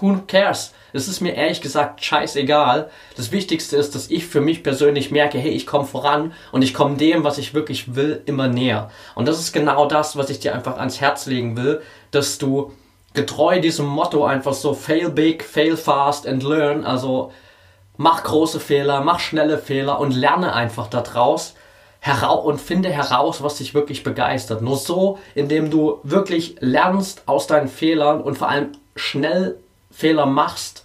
who 0.00 0.20
cares? 0.26 0.72
Es 0.92 1.06
ist 1.08 1.20
mir 1.20 1.34
ehrlich 1.34 1.60
gesagt 1.60 2.02
scheißegal. 2.02 2.90
Das 3.16 3.30
Wichtigste 3.30 3.76
ist, 3.76 3.94
dass 3.94 4.10
ich 4.10 4.26
für 4.26 4.40
mich 4.40 4.62
persönlich 4.62 5.10
merke, 5.10 5.38
hey, 5.38 5.50
ich 5.50 5.66
komme 5.66 5.84
voran 5.84 6.32
und 6.50 6.62
ich 6.62 6.74
komme 6.74 6.96
dem, 6.96 7.24
was 7.24 7.38
ich 7.38 7.54
wirklich 7.54 7.94
will, 7.94 8.22
immer 8.26 8.48
näher. 8.48 8.90
Und 9.14 9.28
das 9.28 9.38
ist 9.38 9.52
genau 9.52 9.86
das, 9.86 10.16
was 10.16 10.30
ich 10.30 10.40
dir 10.40 10.54
einfach 10.54 10.78
ans 10.78 11.00
Herz 11.00 11.26
legen 11.26 11.56
will, 11.56 11.82
dass 12.10 12.38
du 12.38 12.72
getreu 13.14 13.60
diesem 13.60 13.86
Motto 13.86 14.24
einfach 14.24 14.54
so 14.54 14.74
fail 14.74 15.10
big, 15.10 15.44
fail 15.44 15.76
fast 15.76 16.26
and 16.26 16.42
learn, 16.42 16.84
also 16.84 17.32
mach 17.96 18.22
große 18.22 18.60
Fehler, 18.60 19.00
mach 19.02 19.20
schnelle 19.20 19.58
Fehler 19.58 19.98
und 19.98 20.12
lerne 20.12 20.54
einfach 20.54 20.88
daraus 20.88 21.54
herau 22.00 22.40
und 22.40 22.60
finde 22.60 22.90
heraus, 22.90 23.42
was 23.42 23.56
dich 23.56 23.74
wirklich 23.74 24.04
begeistert. 24.04 24.62
Nur 24.62 24.76
so, 24.76 25.18
indem 25.34 25.70
du 25.70 25.98
wirklich 26.04 26.56
lernst 26.60 27.22
aus 27.26 27.46
deinen 27.46 27.68
Fehlern 27.68 28.20
und 28.20 28.38
vor 28.38 28.48
allem 28.48 28.72
schnell 28.94 29.58
Fehler 29.98 30.26
machst, 30.26 30.84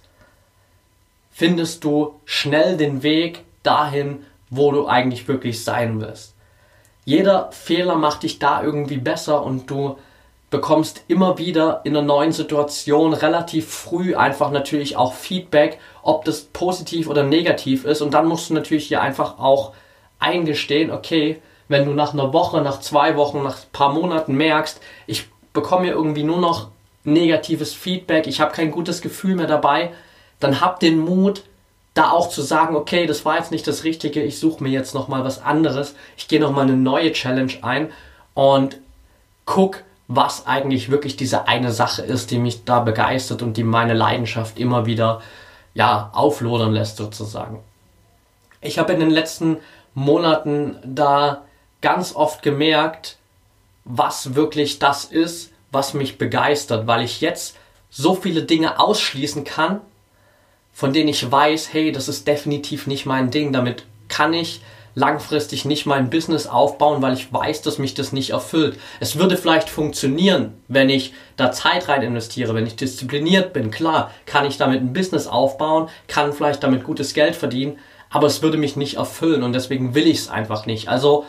findest 1.30 1.84
du 1.84 2.18
schnell 2.24 2.76
den 2.76 3.04
Weg 3.04 3.44
dahin, 3.62 4.26
wo 4.50 4.72
du 4.72 4.88
eigentlich 4.88 5.28
wirklich 5.28 5.62
sein 5.62 6.00
willst. 6.00 6.34
Jeder 7.04 7.52
Fehler 7.52 7.94
macht 7.94 8.24
dich 8.24 8.40
da 8.40 8.60
irgendwie 8.60 8.96
besser 8.96 9.44
und 9.44 9.70
du 9.70 9.98
bekommst 10.50 11.04
immer 11.06 11.38
wieder 11.38 11.82
in 11.84 11.96
einer 11.96 12.04
neuen 12.04 12.32
Situation 12.32 13.12
relativ 13.12 13.72
früh 13.72 14.16
einfach 14.16 14.50
natürlich 14.50 14.96
auch 14.96 15.14
Feedback, 15.14 15.78
ob 16.02 16.24
das 16.24 16.46
positiv 16.46 17.06
oder 17.06 17.22
negativ 17.22 17.84
ist. 17.84 18.02
Und 18.02 18.14
dann 18.14 18.26
musst 18.26 18.50
du 18.50 18.54
natürlich 18.54 18.88
hier 18.88 19.00
einfach 19.00 19.38
auch 19.38 19.74
eingestehen, 20.18 20.90
okay, 20.90 21.40
wenn 21.68 21.84
du 21.84 21.92
nach 21.92 22.14
einer 22.14 22.32
Woche, 22.32 22.62
nach 22.62 22.80
zwei 22.80 23.16
Wochen, 23.16 23.44
nach 23.44 23.58
ein 23.58 23.72
paar 23.72 23.92
Monaten 23.92 24.34
merkst, 24.34 24.80
ich 25.06 25.28
bekomme 25.52 25.86
irgendwie 25.88 26.24
nur 26.24 26.38
noch 26.38 26.73
negatives 27.04 27.74
Feedback, 27.74 28.26
ich 28.26 28.40
habe 28.40 28.52
kein 28.52 28.70
gutes 28.70 29.00
Gefühl 29.00 29.36
mehr 29.36 29.46
dabei, 29.46 29.92
dann 30.40 30.60
hab 30.60 30.80
den 30.80 30.98
Mut, 30.98 31.42
da 31.92 32.10
auch 32.10 32.28
zu 32.28 32.42
sagen, 32.42 32.74
okay, 32.74 33.06
das 33.06 33.24
war 33.24 33.36
jetzt 33.36 33.52
nicht 33.52 33.66
das 33.68 33.84
Richtige, 33.84 34.22
ich 34.22 34.40
suche 34.40 34.62
mir 34.62 34.70
jetzt 34.70 34.94
nochmal 34.94 35.24
was 35.24 35.42
anderes, 35.42 35.94
ich 36.16 36.26
gehe 36.26 36.40
nochmal 36.40 36.64
eine 36.64 36.76
neue 36.76 37.12
Challenge 37.12 37.52
ein 37.62 37.92
und 38.34 38.78
guck, 39.44 39.84
was 40.08 40.46
eigentlich 40.46 40.90
wirklich 40.90 41.16
diese 41.16 41.46
eine 41.46 41.72
Sache 41.72 42.02
ist, 42.02 42.30
die 42.30 42.38
mich 42.38 42.64
da 42.64 42.80
begeistert 42.80 43.42
und 43.42 43.56
die 43.56 43.64
meine 43.64 43.94
Leidenschaft 43.94 44.58
immer 44.58 44.86
wieder 44.86 45.22
ja, 45.72 46.10
auflodern 46.12 46.72
lässt 46.72 46.96
sozusagen. 46.96 47.60
Ich 48.60 48.78
habe 48.78 48.92
in 48.92 49.00
den 49.00 49.10
letzten 49.10 49.58
Monaten 49.94 50.76
da 50.84 51.44
ganz 51.80 52.14
oft 52.14 52.42
gemerkt, 52.42 53.18
was 53.84 54.34
wirklich 54.34 54.78
das 54.78 55.04
ist, 55.04 55.52
was 55.74 55.94
mich 55.94 56.18
begeistert, 56.18 56.86
weil 56.86 57.04
ich 57.04 57.20
jetzt 57.20 57.56
so 57.90 58.14
viele 58.14 58.42
Dinge 58.42 58.80
ausschließen 58.80 59.44
kann, 59.44 59.80
von 60.72 60.92
denen 60.92 61.08
ich 61.08 61.30
weiß, 61.30 61.72
hey, 61.72 61.92
das 61.92 62.08
ist 62.08 62.26
definitiv 62.26 62.86
nicht 62.86 63.06
mein 63.06 63.30
Ding. 63.30 63.52
Damit 63.52 63.84
kann 64.08 64.32
ich 64.32 64.60
langfristig 64.94 65.64
nicht 65.64 65.86
mein 65.86 66.10
Business 66.10 66.46
aufbauen, 66.46 67.02
weil 67.02 67.14
ich 67.14 67.32
weiß, 67.32 67.62
dass 67.62 67.78
mich 67.78 67.94
das 67.94 68.12
nicht 68.12 68.30
erfüllt. 68.30 68.78
Es 69.00 69.18
würde 69.18 69.36
vielleicht 69.36 69.68
funktionieren, 69.68 70.54
wenn 70.68 70.88
ich 70.88 71.12
da 71.36 71.52
Zeit 71.52 71.88
rein 71.88 72.02
investiere, 72.02 72.54
wenn 72.54 72.66
ich 72.66 72.76
diszipliniert 72.76 73.52
bin. 73.52 73.70
Klar, 73.70 74.10
kann 74.26 74.46
ich 74.46 74.56
damit 74.56 74.80
ein 74.80 74.92
Business 74.92 75.26
aufbauen, 75.26 75.88
kann 76.06 76.32
vielleicht 76.32 76.62
damit 76.62 76.84
gutes 76.84 77.14
Geld 77.14 77.34
verdienen, 77.34 77.78
aber 78.10 78.28
es 78.28 78.42
würde 78.42 78.58
mich 78.58 78.76
nicht 78.76 78.96
erfüllen 78.96 79.42
und 79.42 79.52
deswegen 79.52 79.94
will 79.94 80.06
ich 80.06 80.18
es 80.18 80.28
einfach 80.28 80.66
nicht. 80.66 80.88
Also 80.88 81.24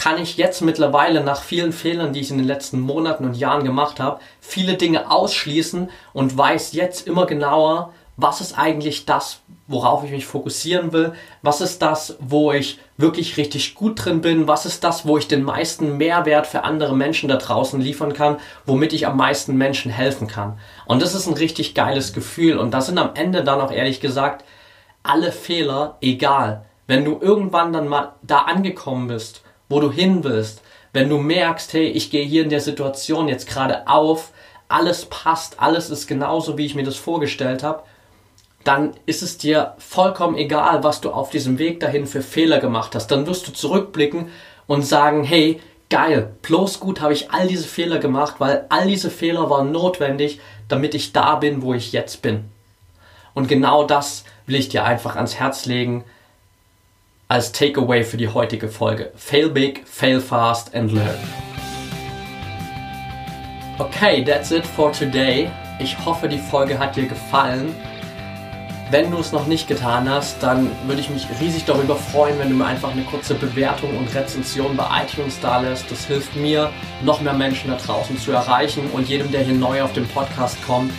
kann 0.00 0.16
ich 0.16 0.38
jetzt 0.38 0.62
mittlerweile 0.62 1.22
nach 1.22 1.42
vielen 1.42 1.74
Fehlern, 1.74 2.14
die 2.14 2.20
ich 2.20 2.30
in 2.30 2.38
den 2.38 2.46
letzten 2.46 2.80
Monaten 2.80 3.26
und 3.26 3.36
Jahren 3.36 3.64
gemacht 3.64 4.00
habe, 4.00 4.18
viele 4.40 4.74
Dinge 4.74 5.10
ausschließen 5.10 5.90
und 6.14 6.38
weiß 6.38 6.72
jetzt 6.72 7.06
immer 7.06 7.26
genauer, 7.26 7.92
was 8.16 8.40
ist 8.40 8.58
eigentlich 8.58 9.04
das, 9.04 9.40
worauf 9.66 10.02
ich 10.02 10.10
mich 10.10 10.24
fokussieren 10.24 10.94
will, 10.94 11.12
was 11.42 11.60
ist 11.60 11.82
das, 11.82 12.16
wo 12.18 12.50
ich 12.50 12.78
wirklich 12.96 13.36
richtig 13.36 13.74
gut 13.74 14.02
drin 14.02 14.22
bin, 14.22 14.48
was 14.48 14.64
ist 14.64 14.84
das, 14.84 15.06
wo 15.06 15.18
ich 15.18 15.28
den 15.28 15.42
meisten 15.42 15.98
Mehrwert 15.98 16.46
für 16.46 16.64
andere 16.64 16.96
Menschen 16.96 17.28
da 17.28 17.36
draußen 17.36 17.78
liefern 17.78 18.14
kann, 18.14 18.38
womit 18.64 18.94
ich 18.94 19.06
am 19.06 19.18
meisten 19.18 19.58
Menschen 19.58 19.90
helfen 19.90 20.28
kann. 20.28 20.58
Und 20.86 21.02
das 21.02 21.14
ist 21.14 21.26
ein 21.26 21.34
richtig 21.34 21.74
geiles 21.74 22.14
Gefühl 22.14 22.56
und 22.56 22.70
da 22.70 22.80
sind 22.80 22.96
am 22.96 23.10
Ende 23.16 23.44
dann 23.44 23.60
auch 23.60 23.70
ehrlich 23.70 24.00
gesagt 24.00 24.46
alle 25.02 25.30
Fehler 25.30 25.98
egal. 26.00 26.64
Wenn 26.86 27.04
du 27.04 27.18
irgendwann 27.20 27.74
dann 27.74 27.86
mal 27.86 28.14
da 28.22 28.38
angekommen 28.38 29.06
bist 29.06 29.42
wo 29.70 29.80
du 29.80 29.90
hin 29.90 30.22
willst, 30.24 30.60
wenn 30.92 31.08
du 31.08 31.16
merkst, 31.16 31.72
hey, 31.72 31.86
ich 31.86 32.10
gehe 32.10 32.24
hier 32.24 32.42
in 32.42 32.50
der 32.50 32.60
Situation 32.60 33.28
jetzt 33.28 33.48
gerade 33.48 33.88
auf, 33.88 34.32
alles 34.68 35.06
passt, 35.06 35.60
alles 35.60 35.88
ist 35.88 36.06
genauso, 36.06 36.58
wie 36.58 36.66
ich 36.66 36.74
mir 36.74 36.84
das 36.84 36.96
vorgestellt 36.96 37.62
habe, 37.62 37.84
dann 38.64 38.92
ist 39.06 39.22
es 39.22 39.38
dir 39.38 39.74
vollkommen 39.78 40.36
egal, 40.36 40.84
was 40.84 41.00
du 41.00 41.10
auf 41.10 41.30
diesem 41.30 41.58
Weg 41.58 41.80
dahin 41.80 42.06
für 42.06 42.20
Fehler 42.20 42.58
gemacht 42.58 42.94
hast. 42.94 43.06
Dann 43.06 43.26
wirst 43.26 43.48
du 43.48 43.52
zurückblicken 43.52 44.28
und 44.66 44.82
sagen, 44.82 45.24
hey, 45.24 45.60
geil, 45.88 46.34
bloß 46.42 46.80
gut 46.80 47.00
habe 47.00 47.12
ich 47.12 47.30
all 47.30 47.46
diese 47.46 47.66
Fehler 47.66 47.98
gemacht, 47.98 48.36
weil 48.38 48.66
all 48.68 48.86
diese 48.86 49.10
Fehler 49.10 49.48
waren 49.48 49.72
notwendig, 49.72 50.40
damit 50.68 50.94
ich 50.94 51.12
da 51.12 51.36
bin, 51.36 51.62
wo 51.62 51.74
ich 51.74 51.92
jetzt 51.92 52.22
bin. 52.22 52.44
Und 53.34 53.48
genau 53.48 53.84
das 53.84 54.24
will 54.46 54.56
ich 54.56 54.68
dir 54.68 54.84
einfach 54.84 55.16
ans 55.16 55.36
Herz 55.36 55.64
legen 55.66 56.04
als 57.30 57.52
Takeaway 57.52 58.02
für 58.02 58.16
die 58.16 58.26
heutige 58.26 58.66
Folge. 58.66 59.12
Fail 59.14 59.50
big, 59.50 59.86
fail 59.86 60.20
fast 60.20 60.74
and 60.74 60.90
learn. 60.90 61.16
Okay, 63.78 64.24
that's 64.24 64.50
it 64.50 64.66
for 64.66 64.90
today. 64.90 65.48
Ich 65.78 65.96
hoffe, 66.04 66.28
die 66.28 66.40
Folge 66.40 66.76
hat 66.76 66.96
dir 66.96 67.06
gefallen. 67.06 67.72
Wenn 68.90 69.12
du 69.12 69.18
es 69.18 69.30
noch 69.30 69.46
nicht 69.46 69.68
getan 69.68 70.10
hast, 70.10 70.42
dann 70.42 70.72
würde 70.88 71.00
ich 71.00 71.08
mich 71.08 71.24
riesig 71.40 71.64
darüber 71.64 71.94
freuen, 71.94 72.36
wenn 72.40 72.50
du 72.50 72.56
mir 72.56 72.66
einfach 72.66 72.90
eine 72.90 73.04
kurze 73.04 73.34
Bewertung 73.34 73.96
und 73.96 74.12
Rezension 74.12 74.76
bei 74.76 75.04
iTunes 75.04 75.38
da 75.40 75.60
lässt. 75.60 75.88
Das 75.88 76.06
hilft 76.06 76.34
mir, 76.34 76.72
noch 77.04 77.20
mehr 77.20 77.32
Menschen 77.32 77.70
da 77.70 77.76
draußen 77.76 78.18
zu 78.18 78.32
erreichen 78.32 78.90
und 78.92 79.08
jedem, 79.08 79.30
der 79.30 79.42
hier 79.42 79.54
neu 79.54 79.82
auf 79.82 79.92
den 79.92 80.08
Podcast 80.08 80.58
kommt, 80.66 80.90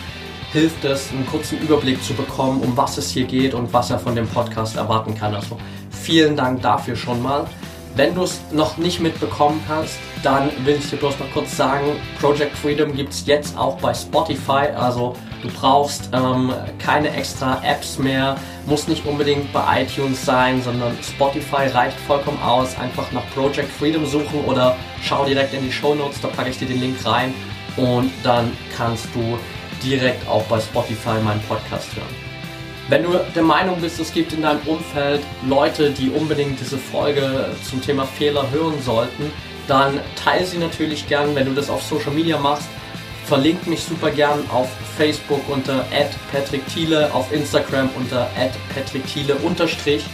hilft 0.50 0.82
es, 0.86 1.10
einen 1.10 1.26
kurzen 1.26 1.58
Überblick 1.58 2.02
zu 2.02 2.14
bekommen, 2.14 2.62
um 2.62 2.74
was 2.74 2.96
es 2.96 3.10
hier 3.10 3.24
geht 3.24 3.52
und 3.52 3.70
was 3.74 3.90
er 3.90 3.98
von 3.98 4.16
dem 4.16 4.26
Podcast 4.28 4.76
erwarten 4.76 5.14
kann. 5.14 5.34
Also 5.34 5.58
vielen 6.02 6.36
Dank 6.36 6.62
dafür 6.62 6.96
schon 6.96 7.22
mal. 7.22 7.46
Wenn 7.94 8.14
du 8.14 8.22
es 8.22 8.40
noch 8.50 8.78
nicht 8.78 9.00
mitbekommen 9.00 9.60
hast, 9.68 9.98
dann 10.22 10.50
will 10.64 10.76
ich 10.76 10.88
dir 10.88 10.96
bloß 10.96 11.18
noch 11.18 11.30
kurz 11.32 11.54
sagen, 11.54 11.84
Project 12.20 12.56
Freedom 12.56 12.94
gibt 12.94 13.12
es 13.12 13.26
jetzt 13.26 13.56
auch 13.58 13.76
bei 13.78 13.92
Spotify. 13.92 14.68
Also 14.74 15.14
du 15.42 15.48
brauchst 15.48 16.08
ähm, 16.14 16.54
keine 16.78 17.14
extra 17.14 17.60
Apps 17.62 17.98
mehr, 17.98 18.36
muss 18.64 18.88
nicht 18.88 19.04
unbedingt 19.04 19.52
bei 19.52 19.82
iTunes 19.82 20.24
sein, 20.24 20.62
sondern 20.62 20.96
Spotify 21.02 21.66
reicht 21.66 21.98
vollkommen 22.06 22.40
aus. 22.42 22.78
Einfach 22.78 23.12
nach 23.12 23.28
Project 23.34 23.70
Freedom 23.70 24.06
suchen 24.06 24.42
oder 24.46 24.74
schau 25.02 25.26
direkt 25.26 25.52
in 25.52 25.62
die 25.62 25.72
Show 25.72 25.94
Notes, 25.94 26.18
da 26.22 26.28
packe 26.28 26.48
ich 26.48 26.58
dir 26.58 26.68
den 26.68 26.80
Link 26.80 26.96
rein 27.04 27.34
und 27.76 28.10
dann 28.22 28.56
kannst 28.74 29.06
du 29.14 29.38
direkt 29.82 30.26
auch 30.28 30.44
bei 30.44 30.58
Spotify 30.58 31.20
meinen 31.22 31.42
Podcast 31.42 31.94
hören. 31.94 32.21
Wenn 32.88 33.04
du 33.04 33.10
der 33.34 33.42
Meinung 33.42 33.80
bist, 33.80 34.00
es 34.00 34.12
gibt 34.12 34.32
in 34.32 34.42
deinem 34.42 34.60
Umfeld 34.66 35.20
Leute, 35.48 35.90
die 35.90 36.10
unbedingt 36.10 36.60
diese 36.60 36.78
Folge 36.78 37.50
zum 37.68 37.80
Thema 37.80 38.04
Fehler 38.04 38.50
hören 38.50 38.82
sollten, 38.82 39.30
dann 39.68 40.00
teile 40.22 40.44
sie 40.44 40.58
natürlich 40.58 41.08
gern, 41.08 41.34
wenn 41.34 41.46
du 41.46 41.52
das 41.52 41.70
auf 41.70 41.82
Social 41.82 42.12
Media 42.12 42.38
machst. 42.38 42.68
Verlink 43.26 43.66
mich 43.68 43.84
super 43.84 44.10
gern 44.10 44.40
auf 44.50 44.68
Facebook 44.96 45.40
unter 45.48 45.86
@patrickthiele, 46.32 47.14
auf 47.14 47.32
Instagram 47.32 47.88
unter 47.94 48.28
@patrickthiele 48.74 49.36
unterstrich. 49.36 50.04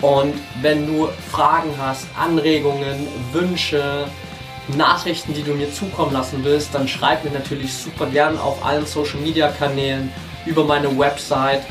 Und 0.00 0.34
wenn 0.62 0.86
du 0.86 1.08
Fragen 1.30 1.70
hast, 1.78 2.06
Anregungen, 2.18 3.06
Wünsche, 3.32 4.06
Nachrichten, 4.76 5.34
die 5.34 5.42
du 5.42 5.52
mir 5.52 5.72
zukommen 5.72 6.12
lassen 6.12 6.40
willst, 6.42 6.74
dann 6.74 6.88
schreib 6.88 7.24
mir 7.24 7.32
natürlich 7.32 7.72
super 7.72 8.06
gern 8.06 8.38
auf 8.38 8.64
allen 8.64 8.86
Social 8.86 9.20
Media 9.20 9.48
Kanälen 9.48 10.10
über 10.46 10.64
meine 10.64 10.98
Website 10.98 11.62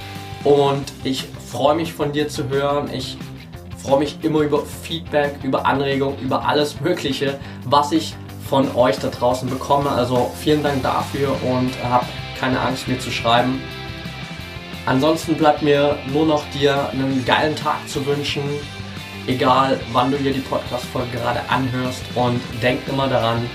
und 0.48 0.86
ich 1.04 1.26
freue 1.52 1.76
mich 1.76 1.92
von 1.92 2.14
dir 2.14 2.30
zu 2.30 2.48
hören. 2.48 2.90
Ich 2.94 3.18
freue 3.78 4.00
mich 4.00 4.18
immer 4.22 4.40
über 4.40 4.64
Feedback, 4.66 5.36
über 5.44 5.66
Anregungen, 5.66 6.18
über 6.20 6.48
alles 6.48 6.80
Mögliche, 6.80 7.38
was 7.66 7.92
ich 7.92 8.16
von 8.50 8.74
euch 8.76 8.98
da 8.98 9.10
draußen 9.10 9.50
bekomme. 9.50 9.90
Also 9.90 10.32
vielen 10.42 10.64
Dank 10.64 10.82
dafür 10.84 11.36
und 11.44 11.72
hab 11.84 12.06
keine 12.40 12.60
Angst, 12.62 12.88
mir 12.88 12.98
zu 12.98 13.12
schreiben. 13.12 13.62
Ansonsten 14.86 15.36
bleibt 15.36 15.64
mir 15.64 15.98
nur 16.14 16.26
noch 16.26 16.44
dir 16.52 16.90
einen 16.92 17.26
geilen 17.26 17.56
Tag 17.58 17.88
zu 17.90 18.06
wünschen, 18.06 18.44
egal 19.28 19.78
wann 19.92 20.12
du 20.12 20.18
hier 20.18 20.32
die 20.32 20.40
Podcast-Folge 20.40 21.18
gerade 21.18 21.42
anhörst. 21.50 22.04
Und 22.16 22.40
denk 22.62 22.88
immer 22.88 23.10
daran, 23.10 23.50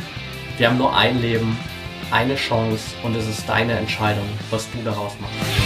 wir 0.58 0.68
haben 0.68 0.76
nur 0.76 0.94
ein 0.94 1.22
Leben, 1.22 1.58
eine 2.10 2.34
Chance 2.34 2.94
und 3.02 3.16
es 3.16 3.26
ist 3.26 3.48
deine 3.48 3.78
Entscheidung, 3.78 4.28
was 4.50 4.70
du 4.72 4.78
daraus 4.84 5.12
machst. 5.18 5.61